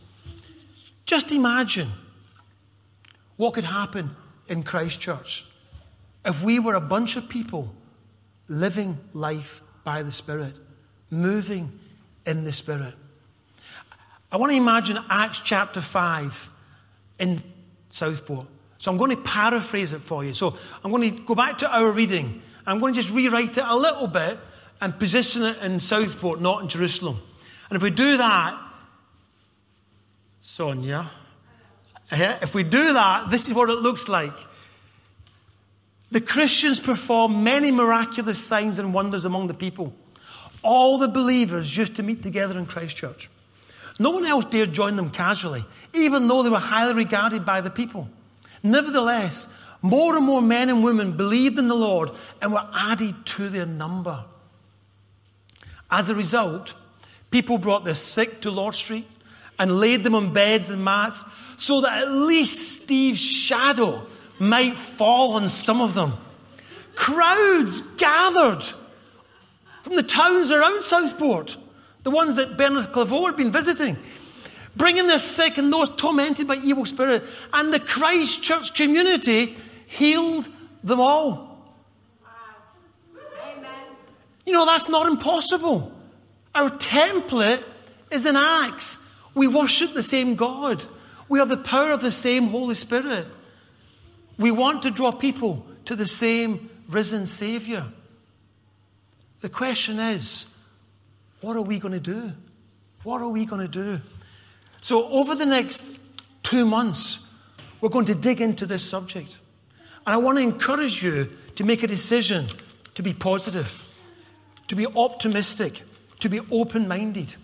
Just 1.05 1.33
imagine 1.33 1.91
what 3.37 3.53
could 3.53 3.65
happen 3.65 4.17
in 4.49 4.63
Christchurch 4.63 5.45
if 6.25 6.43
we 6.43 6.59
were 6.59 6.77
a 6.77 6.81
bunch 6.81 7.17
of 7.17 7.29
people 7.29 7.75
living 8.51 8.99
life 9.15 9.63
by 9.85 10.03
the 10.03 10.13
Spirit, 10.13 10.55
moving 11.09 11.79
in 12.27 12.45
the 12.45 12.53
Spirit. 12.53 12.95
I 14.31 14.37
want 14.37 14.53
to 14.53 14.57
imagine 14.57 14.99
Acts 15.09 15.41
chapter 15.41 15.81
5 15.81 16.51
in 17.19 17.43
Southport. 17.89 18.47
So 18.79 18.91
I'm 18.91 18.99
going 18.99 19.11
to 19.11 19.17
paraphrase 19.17 19.93
it 19.93 20.01
for 20.01 20.25
you. 20.25 20.33
So 20.33 20.57
I'm 20.85 20.91
going 20.91 21.17
to 21.17 21.23
go 21.23 21.35
back 21.35 21.59
to 21.59 21.71
our 21.71 21.93
reading. 21.93 22.43
I'm 22.67 22.79
going 22.79 22.95
to 22.95 23.01
just 23.01 23.13
rewrite 23.13 23.57
it 23.57 23.65
a 23.67 23.77
little 23.77 24.07
bit 24.07 24.39
and 24.81 24.99
position 24.99 25.43
it 25.43 25.59
in 25.59 25.81
Southport, 25.81 26.41
not 26.41 26.63
in 26.63 26.69
Jerusalem. 26.69 27.21
And 27.69 27.77
if 27.77 27.83
we 27.83 27.91
do 27.91 28.17
that, 28.17 28.59
Sonia, 30.41 31.11
eh, 32.11 32.39
if 32.43 32.55
we 32.55 32.63
do 32.63 32.95
that, 32.95 33.31
this 33.31 33.47
is 33.47 33.55
what 33.55 33.69
it 33.71 33.79
looks 33.79 34.09
like. 34.09 34.35
The 36.11 36.21
Christians 36.21 36.81
performed 36.81 37.37
many 37.37 37.71
miraculous 37.71 38.39
signs 38.39 38.79
and 38.79 38.93
wonders 38.93 39.25
among 39.25 39.47
the 39.47 39.55
people. 39.55 39.93
All 40.63 40.99
the 40.99 41.09
believers 41.09 41.77
used 41.77 41.97
to 41.97 42.03
meet 42.03 42.23
together 42.23 42.59
in 42.59 42.67
Christchurch. 42.67 43.31
No 43.99 44.11
one 44.11 44.27
else 44.27 44.45
dared 44.45 44.73
join 44.73 44.97
them 44.97 45.11
casually, 45.11 45.65
even 45.95 46.27
though 46.27 46.43
they 46.43 46.51
were 46.51 46.59
highly 46.59 46.95
regarded 46.95 47.45
by 47.45 47.61
the 47.61 47.71
people. 47.71 48.09
Nevertheless, 48.63 49.49
more 49.83 50.17
and 50.17 50.27
more 50.27 50.43
men 50.43 50.69
and 50.69 50.83
women 50.83 51.17
believed 51.17 51.59
in 51.59 51.69
the 51.69 51.75
Lord 51.75 52.11
and 52.43 52.53
were 52.53 52.67
added 52.75 53.15
to 53.27 53.49
their 53.49 53.67
number. 53.67 54.25
As 55.91 56.09
a 56.09 56.15
result, 56.15 56.75
people 57.31 57.59
brought 57.59 57.85
their 57.85 57.95
sick 57.95 58.43
to 58.43 58.51
Lord 58.51 58.75
Street 58.75 59.09
and 59.59 59.79
laid 59.79 60.05
them 60.05 60.15
on 60.15 60.33
beds 60.33 60.71
and 60.71 60.85
mats 60.85 61.25
so 61.57 61.81
that 61.83 62.03
at 62.03 62.11
least 62.11 62.83
Steve's 62.83 63.21
shadow 63.21 64.07
might 64.41 64.77
fall 64.77 65.33
on 65.33 65.49
some 65.49 65.81
of 65.81 65.95
them. 65.95 66.15
Crowds 66.95 67.83
gathered 67.97 68.63
from 69.83 69.97
the 69.97 70.03
towns 70.03 70.51
around 70.51 70.83
Southport, 70.83 71.57
the 72.03 72.11
ones 72.11 72.37
that 72.37 72.57
Bernard 72.57 72.93
Clairvaux 72.93 73.27
had 73.27 73.37
been 73.37 73.53
visiting, 73.53 73.97
bringing 74.77 75.07
their 75.07 75.19
sick 75.19 75.59
and 75.59 75.73
those 75.73 75.91
tormented 75.91 76.47
by 76.47 76.57
evil 76.57 76.85
spirit. 76.87 77.25
And 77.53 77.73
the 77.73 77.81
Christchurch 77.81 78.75
community 78.75 79.57
healed 79.87 80.49
them 80.83 81.01
all. 81.01 81.75
Amen. 83.43 83.71
You 84.47 84.53
know, 84.53 84.67
that's 84.67 84.89
not 84.89 85.07
impossible. 85.07 85.93
Our 86.55 86.71
template 86.71 87.63
is 88.11 88.27
in 88.27 88.37
Acts. 88.37 88.99
We 89.35 89.47
worship 89.47 89.95
the 89.95 90.03
same 90.03 90.35
God. 90.35 90.85
We 91.29 91.39
have 91.39 91.49
the 91.49 91.57
power 91.57 91.93
of 91.93 92.01
the 92.01 92.11
same 92.11 92.49
Holy 92.49 92.75
Spirit. 92.75 93.27
We 94.41 94.51
want 94.51 94.83
to 94.85 94.91
draw 94.91 95.13
people 95.13 95.67
to 95.85 95.95
the 95.95 96.07
same 96.07 96.71
risen 96.89 97.27
Savior. 97.27 97.85
The 99.43 99.51
question 99.51 99.99
is, 99.99 100.47
what 101.43 101.57
are 101.57 101.63
we 101.63 101.79
going 101.79 101.93
to 101.93 102.01
do? 102.01 102.33
What 103.03 103.21
are 103.21 103.29
we 103.29 103.45
going 103.45 103.61
to 103.61 103.69
do? 103.69 104.01
So, 104.81 105.07
over 105.11 105.35
the 105.35 105.45
next 105.45 105.95
two 106.43 106.65
months, 106.65 107.21
we're 107.83 107.91
going 107.91 108.07
to 108.07 108.15
dig 108.15 108.41
into 108.41 108.65
this 108.65 108.83
subject. 108.83 109.39
And 110.07 110.15
I 110.15 110.17
want 110.17 110.39
to 110.39 110.43
encourage 110.43 111.03
you 111.03 111.31
to 111.57 111.65
make 111.65 111.83
a 111.83 111.87
decision 111.87 112.47
to 112.95 113.03
be 113.03 113.13
positive, 113.13 113.87
to 114.69 114.75
be 114.75 114.87
optimistic, 114.87 115.83
to 116.21 116.31
be 116.31 116.41
open 116.51 116.89
minded. 116.89 117.35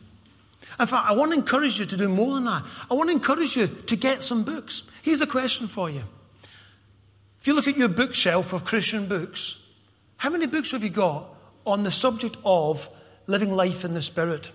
In 0.80 0.86
fact, 0.86 1.10
I 1.10 1.14
want 1.14 1.32
to 1.32 1.38
encourage 1.38 1.78
you 1.78 1.84
to 1.84 1.96
do 1.96 2.08
more 2.08 2.36
than 2.36 2.46
that. 2.46 2.64
I 2.90 2.94
want 2.94 3.10
to 3.10 3.14
encourage 3.14 3.54
you 3.54 3.66
to 3.66 3.96
get 3.96 4.22
some 4.22 4.44
books. 4.44 4.82
Here's 5.02 5.20
a 5.20 5.26
question 5.26 5.68
for 5.68 5.90
you 5.90 6.02
if 7.46 7.48
you 7.48 7.54
look 7.54 7.68
at 7.68 7.76
your 7.76 7.88
bookshelf 7.88 8.52
of 8.52 8.64
Christian 8.64 9.06
books, 9.06 9.56
how 10.16 10.30
many 10.30 10.48
books 10.48 10.72
have 10.72 10.82
you 10.82 10.90
got 10.90 11.32
on 11.64 11.84
the 11.84 11.92
subject 11.92 12.36
of 12.44 12.88
living 13.28 13.52
life 13.52 13.84
in 13.84 13.94
the 13.94 14.02
Spirit? 14.02 14.50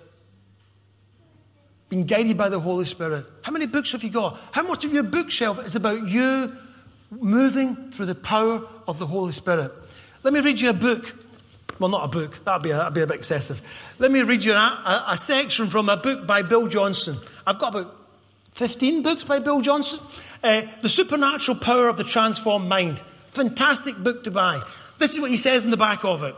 Being 1.87 2.03
guided 2.05 2.37
by 2.37 2.49
the 2.49 2.59
Holy 2.59 2.83
Spirit. 2.83 3.27
How 3.43 3.53
many 3.53 3.65
books 3.65 3.93
have 3.93 4.03
you 4.03 4.09
got? 4.09 4.41
How 4.51 4.63
much 4.63 4.83
of 4.83 4.91
your 4.91 5.03
bookshelf 5.03 5.65
is 5.65 5.77
about 5.77 6.05
you 6.05 6.53
moving 7.11 7.91
through 7.91 8.07
the 8.07 8.15
power 8.15 8.67
of 8.85 8.99
the 8.99 9.07
Holy 9.07 9.31
Spirit? 9.31 9.71
Let 10.23 10.33
me 10.33 10.41
read 10.41 10.59
you 10.59 10.71
a 10.71 10.73
book. 10.73 11.15
Well, 11.79 11.87
not 11.87 12.03
a 12.03 12.09
book, 12.09 12.43
that'd 12.43 12.61
be 12.61 12.71
a, 12.71 12.91
be 12.91 13.03
a 13.03 13.07
bit 13.07 13.15
excessive. 13.15 13.61
Let 13.99 14.11
me 14.11 14.21
read 14.21 14.43
you 14.43 14.51
a, 14.51 14.57
a, 14.57 15.05
a 15.11 15.17
section 15.17 15.69
from 15.69 15.87
a 15.87 15.95
book 15.95 16.27
by 16.27 16.41
Bill 16.41 16.67
Johnson. 16.67 17.15
I've 17.47 17.57
got 17.57 17.73
about 17.73 18.01
15 18.51 19.01
books 19.01 19.23
by 19.23 19.39
Bill 19.39 19.61
Johnson. 19.61 20.01
Uh, 20.43 20.63
the 20.81 20.89
Supernatural 20.89 21.57
Power 21.57 21.87
of 21.87 21.97
the 21.97 22.03
Transformed 22.03 22.67
Mind. 22.67 23.03
Fantastic 23.31 23.95
book 23.97 24.23
to 24.23 24.31
buy. 24.31 24.61
This 24.97 25.13
is 25.13 25.19
what 25.19 25.31
he 25.31 25.37
says 25.37 25.63
in 25.63 25.71
the 25.71 25.77
back 25.77 26.03
of 26.03 26.23
it. 26.23 26.35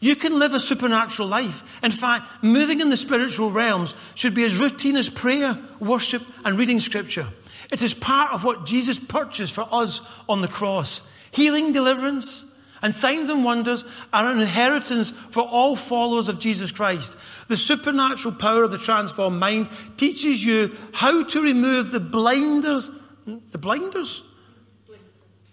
You 0.00 0.16
can 0.16 0.38
live 0.38 0.54
a 0.54 0.60
supernatural 0.60 1.28
life. 1.28 1.62
In 1.82 1.90
fact, 1.90 2.42
moving 2.42 2.80
in 2.80 2.90
the 2.90 2.96
spiritual 2.96 3.50
realms 3.50 3.94
should 4.14 4.34
be 4.34 4.44
as 4.44 4.58
routine 4.58 4.96
as 4.96 5.08
prayer, 5.08 5.58
worship, 5.80 6.22
and 6.44 6.58
reading 6.58 6.80
scripture. 6.80 7.28
It 7.70 7.82
is 7.82 7.94
part 7.94 8.32
of 8.32 8.44
what 8.44 8.66
Jesus 8.66 8.98
purchased 8.98 9.52
for 9.52 9.66
us 9.72 10.02
on 10.28 10.40
the 10.40 10.48
cross. 10.48 11.02
Healing, 11.30 11.72
deliverance, 11.72 12.46
and 12.82 12.94
signs 12.94 13.28
and 13.28 13.44
wonders 13.44 13.84
are 14.12 14.30
an 14.30 14.40
inheritance 14.40 15.10
for 15.10 15.42
all 15.42 15.76
followers 15.76 16.28
of 16.28 16.38
Jesus 16.38 16.70
Christ. 16.70 17.16
The 17.48 17.56
supernatural 17.56 18.34
power 18.34 18.64
of 18.64 18.70
the 18.70 18.78
transformed 18.78 19.40
mind 19.40 19.68
teaches 19.96 20.44
you 20.44 20.76
how 20.92 21.24
to 21.24 21.42
remove 21.42 21.90
the 21.90 22.00
blinders. 22.00 22.90
The 23.26 23.58
blinders? 23.58 24.22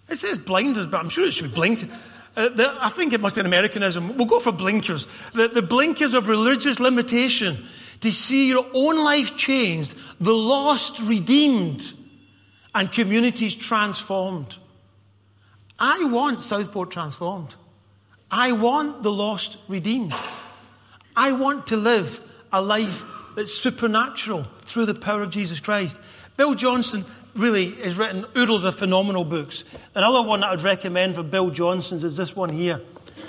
It 0.08 0.16
says 0.16 0.38
blinders, 0.38 0.86
but 0.86 1.00
I'm 1.00 1.08
sure 1.08 1.26
it 1.26 1.32
should 1.32 1.50
be 1.50 1.54
blink. 1.54 1.90
Uh, 2.36 2.50
I 2.80 2.88
think 2.90 3.12
it 3.12 3.20
must 3.20 3.34
be 3.34 3.40
an 3.40 3.46
Americanism. 3.46 4.16
We'll 4.16 4.26
go 4.26 4.40
for 4.40 4.52
blinkers. 4.52 5.06
The, 5.34 5.48
the 5.48 5.62
blinkers 5.62 6.14
of 6.14 6.28
religious 6.28 6.80
limitation 6.80 7.66
to 8.00 8.12
see 8.12 8.48
your 8.48 8.66
own 8.74 8.98
life 8.98 9.36
changed, 9.36 9.96
the 10.20 10.34
lost 10.34 11.00
redeemed, 11.02 11.94
and 12.74 12.90
communities 12.90 13.54
transformed. 13.54 14.56
I 15.78 16.04
want 16.04 16.42
Southport 16.42 16.90
transformed. 16.90 17.54
I 18.30 18.52
want 18.52 19.02
the 19.02 19.12
lost 19.12 19.58
redeemed. 19.68 20.14
I 21.16 21.32
want 21.32 21.68
to 21.68 21.76
live 21.76 22.20
a 22.52 22.60
life 22.60 23.04
that's 23.36 23.54
supernatural 23.54 24.46
through 24.66 24.86
the 24.86 24.94
power 24.94 25.22
of 25.22 25.30
Jesus 25.30 25.60
Christ. 25.60 26.00
Bill 26.36 26.54
Johnson 26.54 27.04
really 27.34 27.70
has 27.76 27.96
written 27.96 28.24
oodles 28.36 28.64
of 28.64 28.76
phenomenal 28.76 29.24
books. 29.24 29.64
Another 29.94 30.22
one 30.22 30.40
that 30.40 30.50
I'd 30.50 30.62
recommend 30.62 31.14
for 31.14 31.22
Bill 31.22 31.50
Johnson's 31.50 32.04
is 32.04 32.16
this 32.16 32.34
one 32.34 32.50
here, 32.50 32.80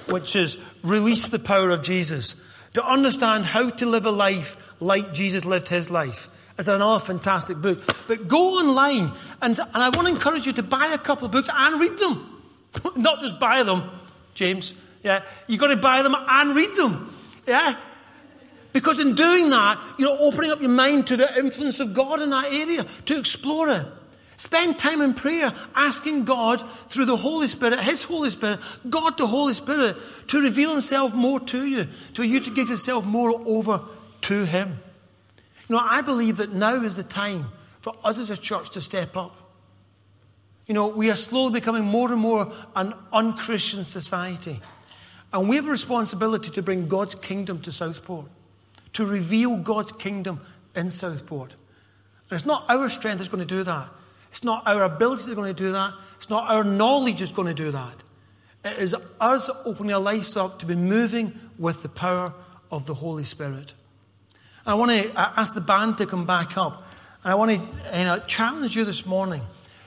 which 0.09 0.35
is 0.35 0.57
Release 0.83 1.27
the 1.27 1.39
Power 1.39 1.71
of 1.71 1.81
Jesus. 1.81 2.35
To 2.73 2.85
understand 2.85 3.45
how 3.45 3.69
to 3.69 3.85
live 3.85 4.05
a 4.05 4.11
life 4.11 4.57
like 4.79 5.13
Jesus 5.13 5.45
lived 5.45 5.69
his 5.69 5.89
life. 5.89 6.29
is 6.57 6.67
another 6.67 7.03
fantastic 7.03 7.57
book. 7.57 7.79
But 8.07 8.27
go 8.27 8.59
online, 8.59 9.11
and, 9.41 9.57
and 9.57 9.69
I 9.73 9.89
want 9.89 10.07
to 10.07 10.13
encourage 10.13 10.45
you 10.45 10.53
to 10.53 10.63
buy 10.63 10.87
a 10.87 10.97
couple 10.97 11.25
of 11.25 11.31
books 11.31 11.49
and 11.51 11.79
read 11.79 11.97
them. 11.97 12.41
Not 12.95 13.21
just 13.21 13.39
buy 13.39 13.63
them, 13.63 13.89
James. 14.33 14.73
Yeah, 15.03 15.21
you've 15.47 15.59
got 15.59 15.67
to 15.67 15.77
buy 15.77 16.01
them 16.01 16.15
and 16.15 16.55
read 16.55 16.75
them. 16.75 17.15
Yeah? 17.47 17.75
Because 18.75 18.99
in 18.99 19.15
doing 19.15 19.51
that, 19.51 19.81
you're 19.97 20.17
opening 20.19 20.51
up 20.51 20.59
your 20.59 20.69
mind 20.69 21.07
to 21.07 21.15
the 21.15 21.39
influence 21.39 21.79
of 21.79 21.93
God 21.93 22.21
in 22.21 22.31
that 22.31 22.51
area, 22.51 22.85
to 23.05 23.17
explore 23.17 23.69
it. 23.69 23.85
Spend 24.35 24.77
time 24.77 25.01
in 25.01 25.13
prayer, 25.13 25.53
asking 25.75 26.25
God 26.25 26.61
through 26.89 27.05
the 27.05 27.15
Holy 27.15 27.47
Spirit, 27.47 27.79
His 27.79 28.03
Holy 28.03 28.29
Spirit, 28.29 28.59
God 28.89 29.17
the 29.17 29.27
Holy 29.27 29.53
Spirit, 29.53 29.95
to 30.27 30.41
reveal 30.41 30.71
Himself 30.71 31.13
more 31.13 31.39
to 31.39 31.65
you, 31.65 31.87
to 32.15 32.23
you 32.23 32.41
to 32.41 32.49
give 32.49 32.67
yourself 32.67 33.05
more 33.05 33.41
over 33.45 33.79
to 34.23 34.45
Him. 34.45 34.77
You 35.69 35.77
know, 35.77 35.81
I 35.81 36.01
believe 36.01 36.35
that 36.35 36.51
now 36.51 36.83
is 36.83 36.97
the 36.97 37.03
time 37.05 37.45
for 37.79 37.95
us 38.03 38.19
as 38.19 38.29
a 38.29 38.35
church 38.35 38.71
to 38.71 38.81
step 38.81 39.15
up. 39.15 39.37
You 40.67 40.73
know, 40.73 40.89
we 40.89 41.09
are 41.09 41.15
slowly 41.15 41.53
becoming 41.53 41.85
more 41.85 42.11
and 42.11 42.19
more 42.19 42.51
an 42.75 42.93
unchristian 43.13 43.85
society. 43.85 44.59
And 45.31 45.47
we 45.47 45.55
have 45.55 45.65
a 45.65 45.71
responsibility 45.71 46.49
to 46.49 46.61
bring 46.61 46.89
God's 46.89 47.15
kingdom 47.15 47.61
to 47.61 47.71
Southport, 47.71 48.25
to 48.95 49.05
reveal 49.05 49.57
God's 49.57 49.91
kingdom 49.91 50.39
in 50.73 50.89
Southport. 50.89 51.51
And 51.51 52.37
it's 52.37 52.45
not 52.45 52.65
our 52.69 52.89
strength 52.89 53.17
that's 53.17 53.29
going 53.29 53.45
to 53.45 53.55
do 53.55 53.63
that. 53.63 53.89
It's 54.31 54.43
not 54.43 54.65
our 54.65 54.83
ability 54.83 55.23
that's 55.23 55.35
going 55.35 55.53
to 55.53 55.63
do 55.63 55.73
that. 55.73 55.93
It's 56.17 56.29
not 56.29 56.49
our 56.49 56.63
knowledge 56.63 57.19
that's 57.19 57.33
going 57.33 57.49
to 57.49 57.53
do 57.53 57.71
that. 57.71 57.95
It 58.63 58.79
is 58.79 58.95
us 59.19 59.49
opening 59.65 59.93
our 59.93 59.99
lives 59.99 60.37
up 60.37 60.59
to 60.59 60.65
be 60.65 60.75
moving 60.75 61.37
with 61.59 61.83
the 61.83 61.89
power 61.89 62.33
of 62.71 62.85
the 62.85 62.93
Holy 62.93 63.25
Spirit. 63.25 63.73
And 64.65 64.73
I 64.73 64.73
want 64.75 64.91
to 64.91 65.11
ask 65.19 65.53
the 65.53 65.61
band 65.61 65.97
to 65.97 66.05
come 66.05 66.25
back 66.25 66.57
up. 66.57 66.87
And 67.23 67.33
I 67.33 67.35
want 67.35 67.51
to 67.51 67.97
you 67.99 68.05
know, 68.05 68.19
challenge 68.27 68.77
you 68.77 68.85
this 68.85 69.05
morning. 69.05 69.41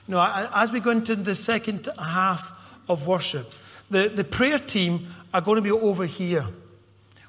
You 0.07 0.13
know, 0.13 0.49
as 0.55 0.71
we 0.71 0.81
go 0.81 0.91
into 0.91 1.17
the 1.17 1.35
second 1.35 1.89
half 1.99 2.53
of 2.89 3.07
worship, 3.07 3.53
the, 3.91 4.09
the 4.09 4.25
prayer 4.25 4.59
team 4.59 5.15
are 5.33 5.41
going 5.41 5.57
to 5.57 5.63
be 5.63 5.71
over 5.71 6.05
here. 6.05 6.47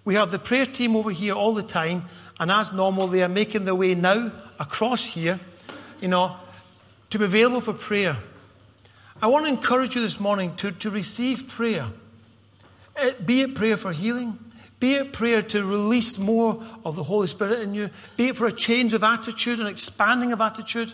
We 0.09 0.15
have 0.15 0.31
the 0.31 0.39
prayer 0.39 0.65
team 0.65 0.95
over 0.95 1.11
here 1.11 1.35
all 1.35 1.53
the 1.53 1.61
time, 1.61 2.05
and 2.39 2.49
as 2.49 2.73
normal, 2.73 3.05
they 3.05 3.21
are 3.21 3.29
making 3.29 3.65
their 3.65 3.75
way 3.75 3.93
now 3.93 4.31
across 4.59 5.05
here. 5.05 5.39
You 6.01 6.07
know, 6.07 6.35
to 7.11 7.19
be 7.19 7.25
available 7.25 7.61
for 7.61 7.73
prayer. 7.73 8.17
I 9.21 9.27
want 9.27 9.45
to 9.45 9.51
encourage 9.51 9.93
you 9.93 10.01
this 10.01 10.19
morning 10.19 10.55
to, 10.55 10.71
to 10.71 10.89
receive 10.89 11.47
prayer. 11.47 11.91
Eh, 12.95 13.13
be 13.23 13.41
it 13.41 13.53
prayer 13.53 13.77
for 13.77 13.91
healing, 13.91 14.39
be 14.79 14.95
it 14.95 15.13
prayer 15.13 15.43
to 15.43 15.63
release 15.63 16.17
more 16.17 16.63
of 16.83 16.95
the 16.95 17.03
Holy 17.03 17.27
Spirit 17.27 17.59
in 17.59 17.75
you, 17.75 17.91
be 18.17 18.29
it 18.29 18.35
for 18.35 18.47
a 18.47 18.51
change 18.51 18.95
of 18.95 19.03
attitude 19.03 19.59
and 19.59 19.69
expanding 19.69 20.33
of 20.33 20.41
attitude. 20.41 20.91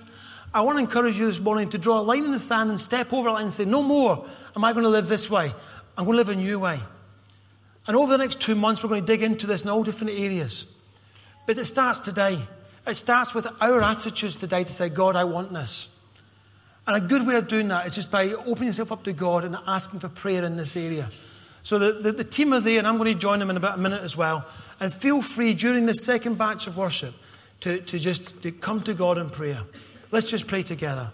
I 0.53 0.59
want 0.59 0.77
to 0.77 0.81
encourage 0.81 1.17
you 1.17 1.27
this 1.27 1.39
morning 1.39 1.69
to 1.69 1.77
draw 1.77 2.01
a 2.01 2.03
line 2.03 2.25
in 2.25 2.31
the 2.31 2.37
sand 2.39 2.69
and 2.69 2.81
step 2.81 3.13
over 3.13 3.31
line 3.31 3.43
and 3.43 3.53
say, 3.53 3.63
No 3.63 3.81
more 3.81 4.27
am 4.57 4.65
I 4.65 4.73
going 4.73 4.83
to 4.83 4.89
live 4.89 5.07
this 5.07 5.29
way. 5.29 5.53
I'm 5.97 6.03
going 6.03 6.15
to 6.15 6.17
live 6.17 6.27
a 6.27 6.35
new 6.35 6.59
way. 6.59 6.81
And 7.87 7.95
over 7.95 8.11
the 8.11 8.17
next 8.17 8.39
two 8.39 8.55
months, 8.55 8.83
we're 8.83 8.89
going 8.89 9.05
to 9.05 9.07
dig 9.07 9.21
into 9.21 9.45
this 9.45 9.63
in 9.63 9.69
all 9.69 9.83
different 9.83 10.13
areas. 10.13 10.65
But 11.45 11.57
it 11.57 11.65
starts 11.65 11.99
today. 11.99 12.39
It 12.87 12.95
starts 12.95 13.33
with 13.33 13.47
our 13.61 13.81
attitudes 13.81 14.35
today 14.35 14.63
to 14.63 14.71
say, 14.71 14.89
God, 14.89 15.15
I 15.15 15.23
want 15.23 15.53
this. 15.53 15.89
And 16.87 16.95
a 16.95 17.07
good 17.07 17.25
way 17.25 17.35
of 17.35 17.47
doing 17.47 17.67
that 17.69 17.87
is 17.87 17.95
just 17.95 18.11
by 18.11 18.31
opening 18.31 18.67
yourself 18.67 18.91
up 18.91 19.03
to 19.03 19.13
God 19.13 19.43
and 19.43 19.57
asking 19.65 19.99
for 19.99 20.09
prayer 20.09 20.43
in 20.43 20.55
this 20.55 20.75
area. 20.77 21.09
So 21.63 21.79
the, 21.79 21.93
the, 21.93 22.11
the, 22.11 22.23
team 22.23 22.53
are 22.53 22.59
there, 22.59 22.77
and 22.77 22.87
I'm 22.87 22.97
going 22.97 23.11
to 23.11 23.19
join 23.19 23.39
them 23.39 23.49
in 23.49 23.57
about 23.57 23.79
a 23.79 23.81
minute 23.81 24.03
as 24.03 24.15
well. 24.15 24.45
And 24.79 24.93
feel 24.93 25.23
free 25.23 25.55
during 25.55 25.87
the 25.87 25.95
second 25.95 26.37
batch 26.37 26.67
of 26.67 26.77
worship 26.77 27.15
to, 27.61 27.79
to 27.81 27.97
just 27.97 28.39
to 28.43 28.51
come 28.51 28.81
to 28.81 28.93
God 28.93 29.17
in 29.17 29.31
prayer. 29.31 29.63
Let's 30.11 30.29
just 30.29 30.45
pray 30.45 30.61
together. 30.61 31.11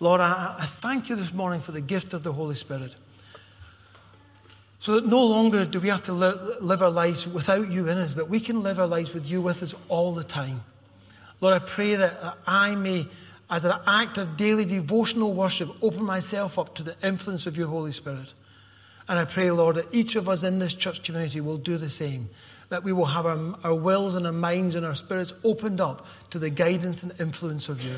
Lord, 0.00 0.20
I, 0.20 0.56
I 0.58 0.66
thank 0.66 1.08
you 1.08 1.14
this 1.14 1.32
morning 1.32 1.60
for 1.60 1.70
the 1.70 1.80
gift 1.80 2.14
of 2.14 2.24
the 2.24 2.32
Holy 2.32 2.56
Spirit. 2.56 2.96
So 4.78 4.94
that 4.94 5.06
no 5.06 5.24
longer 5.24 5.64
do 5.64 5.80
we 5.80 5.88
have 5.88 6.02
to 6.02 6.12
li- 6.12 6.56
live 6.60 6.82
our 6.82 6.90
lives 6.90 7.26
without 7.26 7.70
you 7.70 7.88
in 7.88 7.98
us, 7.98 8.14
but 8.14 8.28
we 8.28 8.40
can 8.40 8.62
live 8.62 8.78
our 8.78 8.86
lives 8.86 9.12
with 9.12 9.28
you 9.30 9.40
with 9.40 9.62
us 9.62 9.74
all 9.88 10.12
the 10.12 10.24
time. 10.24 10.62
Lord, 11.40 11.54
I 11.54 11.64
pray 11.64 11.94
that 11.94 12.38
I 12.46 12.74
may 12.74 13.08
as 13.48 13.64
an 13.64 13.78
act 13.86 14.18
of 14.18 14.36
daily 14.36 14.64
devotional 14.64 15.32
worship, 15.32 15.70
open 15.82 16.04
myself 16.04 16.58
up 16.58 16.74
to 16.74 16.82
the 16.82 16.96
influence 17.02 17.46
of 17.46 17.56
your 17.56 17.68
Holy 17.68 17.92
Spirit. 17.92 18.34
And 19.08 19.18
I 19.18 19.24
pray, 19.24 19.50
Lord, 19.52 19.76
that 19.76 19.94
each 19.94 20.16
of 20.16 20.28
us 20.28 20.42
in 20.42 20.58
this 20.58 20.74
church 20.74 21.04
community 21.04 21.40
will 21.40 21.58
do 21.58 21.76
the 21.76 21.90
same. 21.90 22.28
That 22.70 22.82
we 22.82 22.92
will 22.92 23.06
have 23.06 23.24
our, 23.24 23.56
our 23.62 23.74
wills 23.74 24.16
and 24.16 24.26
our 24.26 24.32
minds 24.32 24.74
and 24.74 24.84
our 24.84 24.96
spirits 24.96 25.32
opened 25.44 25.80
up 25.80 26.06
to 26.30 26.40
the 26.40 26.50
guidance 26.50 27.04
and 27.04 27.12
influence 27.20 27.68
of 27.68 27.82
you. 27.82 27.96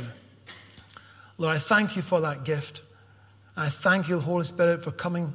Lord, 1.38 1.56
I 1.56 1.58
thank 1.58 1.96
you 1.96 2.02
for 2.02 2.20
that 2.20 2.44
gift. 2.44 2.82
I 3.56 3.70
thank 3.70 4.08
you, 4.08 4.20
Holy 4.20 4.44
Spirit, 4.44 4.84
for 4.84 4.90
coming, 4.90 5.34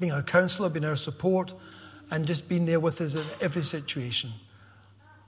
being 0.00 0.12
our 0.12 0.22
counselor, 0.22 0.68
being 0.68 0.84
our 0.84 0.96
support, 0.96 1.54
and 2.10 2.26
just 2.26 2.48
being 2.48 2.66
there 2.66 2.80
with 2.80 3.00
us 3.00 3.14
in 3.14 3.24
every 3.40 3.62
situation. 3.62 4.32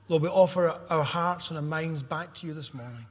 Lord, 0.09 0.23
we 0.23 0.29
offer 0.29 0.77
our 0.91 1.05
hearts 1.05 1.51
and 1.51 1.57
our 1.57 1.63
minds 1.63 2.03
back 2.03 2.35
to 2.37 2.47
you 2.47 2.55
this 2.55 2.75
morning. 2.75 3.07